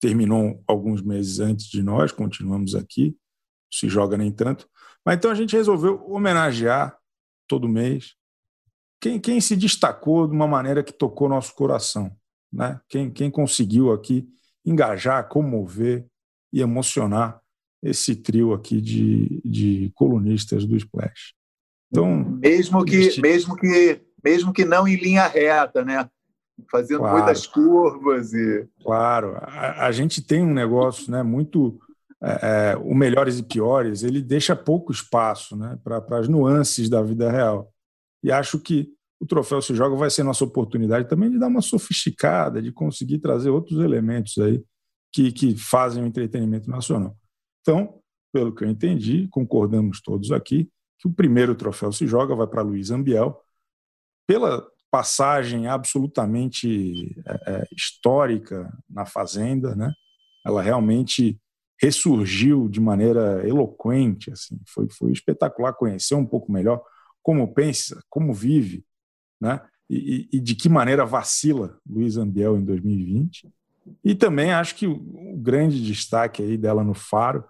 [0.01, 3.17] terminou alguns meses antes de nós, continuamos aqui,
[3.73, 4.69] Se Joga nem tanto.
[5.05, 6.99] Mas então a gente resolveu homenagear
[7.47, 8.17] todo mês
[9.01, 12.11] quem, quem se destacou de uma maneira que tocou nosso coração,
[12.53, 12.81] né?
[12.89, 14.29] quem, quem conseguiu aqui
[14.65, 16.07] engajar, comover
[16.53, 17.41] e emocionar
[17.81, 21.35] esse trio aqui de, de colunistas do Splash.
[21.97, 26.09] Então, mesmo que, mesmo que, mesmo que não em linha reta, né?
[26.71, 28.69] Fazendo claro, muitas curvas e.
[28.83, 31.23] Claro, a, a, gente tem um negócio, né?
[31.23, 31.79] Muito
[32.23, 34.03] é, é, o melhores e piores.
[34.03, 35.79] Ele deixa pouco espaço, né?
[35.83, 37.71] Para as nuances da vida real.
[38.23, 38.89] E acho que
[39.21, 43.19] o troféu se joga vai ser nossa oportunidade também de dar uma sofisticada, de conseguir
[43.19, 44.63] trazer outros elementos aí
[45.13, 47.17] que, que fazem o entretenimento nacional.
[47.63, 47.99] Então,
[48.33, 50.69] pelo que eu entendi, concordamos todos aqui,
[50.99, 53.41] que o primeiro troféu se joga vai para Luiz Ambiel,
[54.27, 59.93] pela passagem absolutamente é, é, histórica na Fazenda, né?
[60.45, 61.39] Ela realmente
[61.81, 66.83] ressurgiu de maneira eloquente, assim, foi, foi espetacular conhecer um pouco melhor
[67.23, 68.85] como pensa, como vive,
[69.41, 69.61] né?
[69.91, 73.53] E, e, e de que maneira vacila Luiz Ambiel em 2020.
[74.03, 77.45] E também acho que o, o grande destaque aí dela no Faro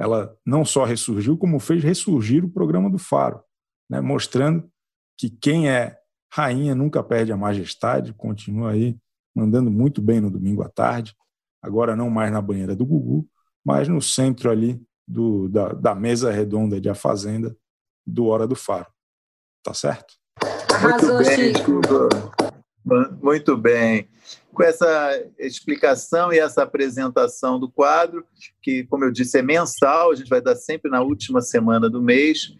[0.00, 3.42] ela não só ressurgiu, como fez ressurgir o programa do Faro,
[3.88, 4.00] né?
[4.00, 4.66] mostrando
[5.18, 5.98] que quem é
[6.32, 8.96] rainha nunca perde a majestade, continua aí
[9.36, 11.14] mandando muito bem no domingo à tarde,
[11.62, 13.28] agora não mais na banheira do Gugu,
[13.62, 17.54] mas no centro ali do, da, da mesa redonda de A Fazenda
[18.06, 18.90] do Hora do Faro.
[19.62, 20.14] Tá certo?
[20.72, 22.39] Arrasou, muito bem, Chico.
[23.20, 24.08] Muito bem
[24.52, 28.24] com essa explicação e essa apresentação do quadro,
[28.62, 32.02] que, como eu disse, é mensal, a gente vai dar sempre na última semana do
[32.02, 32.52] mês.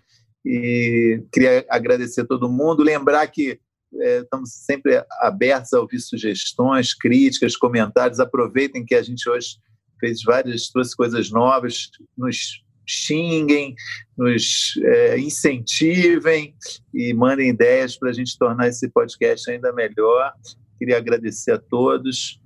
[0.45, 3.61] E queria agradecer a todo mundo, lembrar que
[4.01, 8.21] é, estamos sempre abertos a ouvir sugestões, críticas, comentários.
[8.21, 9.57] Aproveitem que a gente hoje
[9.99, 13.75] fez várias trouxe coisas novas, nos xinguem,
[14.17, 16.55] nos é, incentivem
[16.93, 20.33] e mandem ideias para a gente tornar esse podcast ainda melhor.
[20.79, 22.41] Queria agradecer a todos,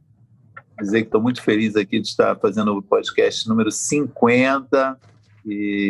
[0.81, 4.99] dizer que estou muito feliz aqui de estar fazendo o podcast número 50
[5.47, 5.89] e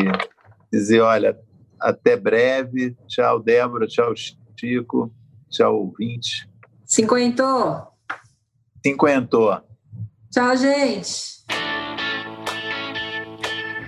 [0.73, 1.39] dizer, olha,
[1.81, 2.97] até breve.
[3.07, 3.87] Tchau, Débora.
[3.87, 4.15] Tchau,
[4.59, 5.13] Chico.
[5.51, 6.49] Tchau, ouvinte.
[6.85, 7.89] Cinquentou.
[8.85, 9.61] Cinquentou.
[10.31, 11.64] Tchau, gente.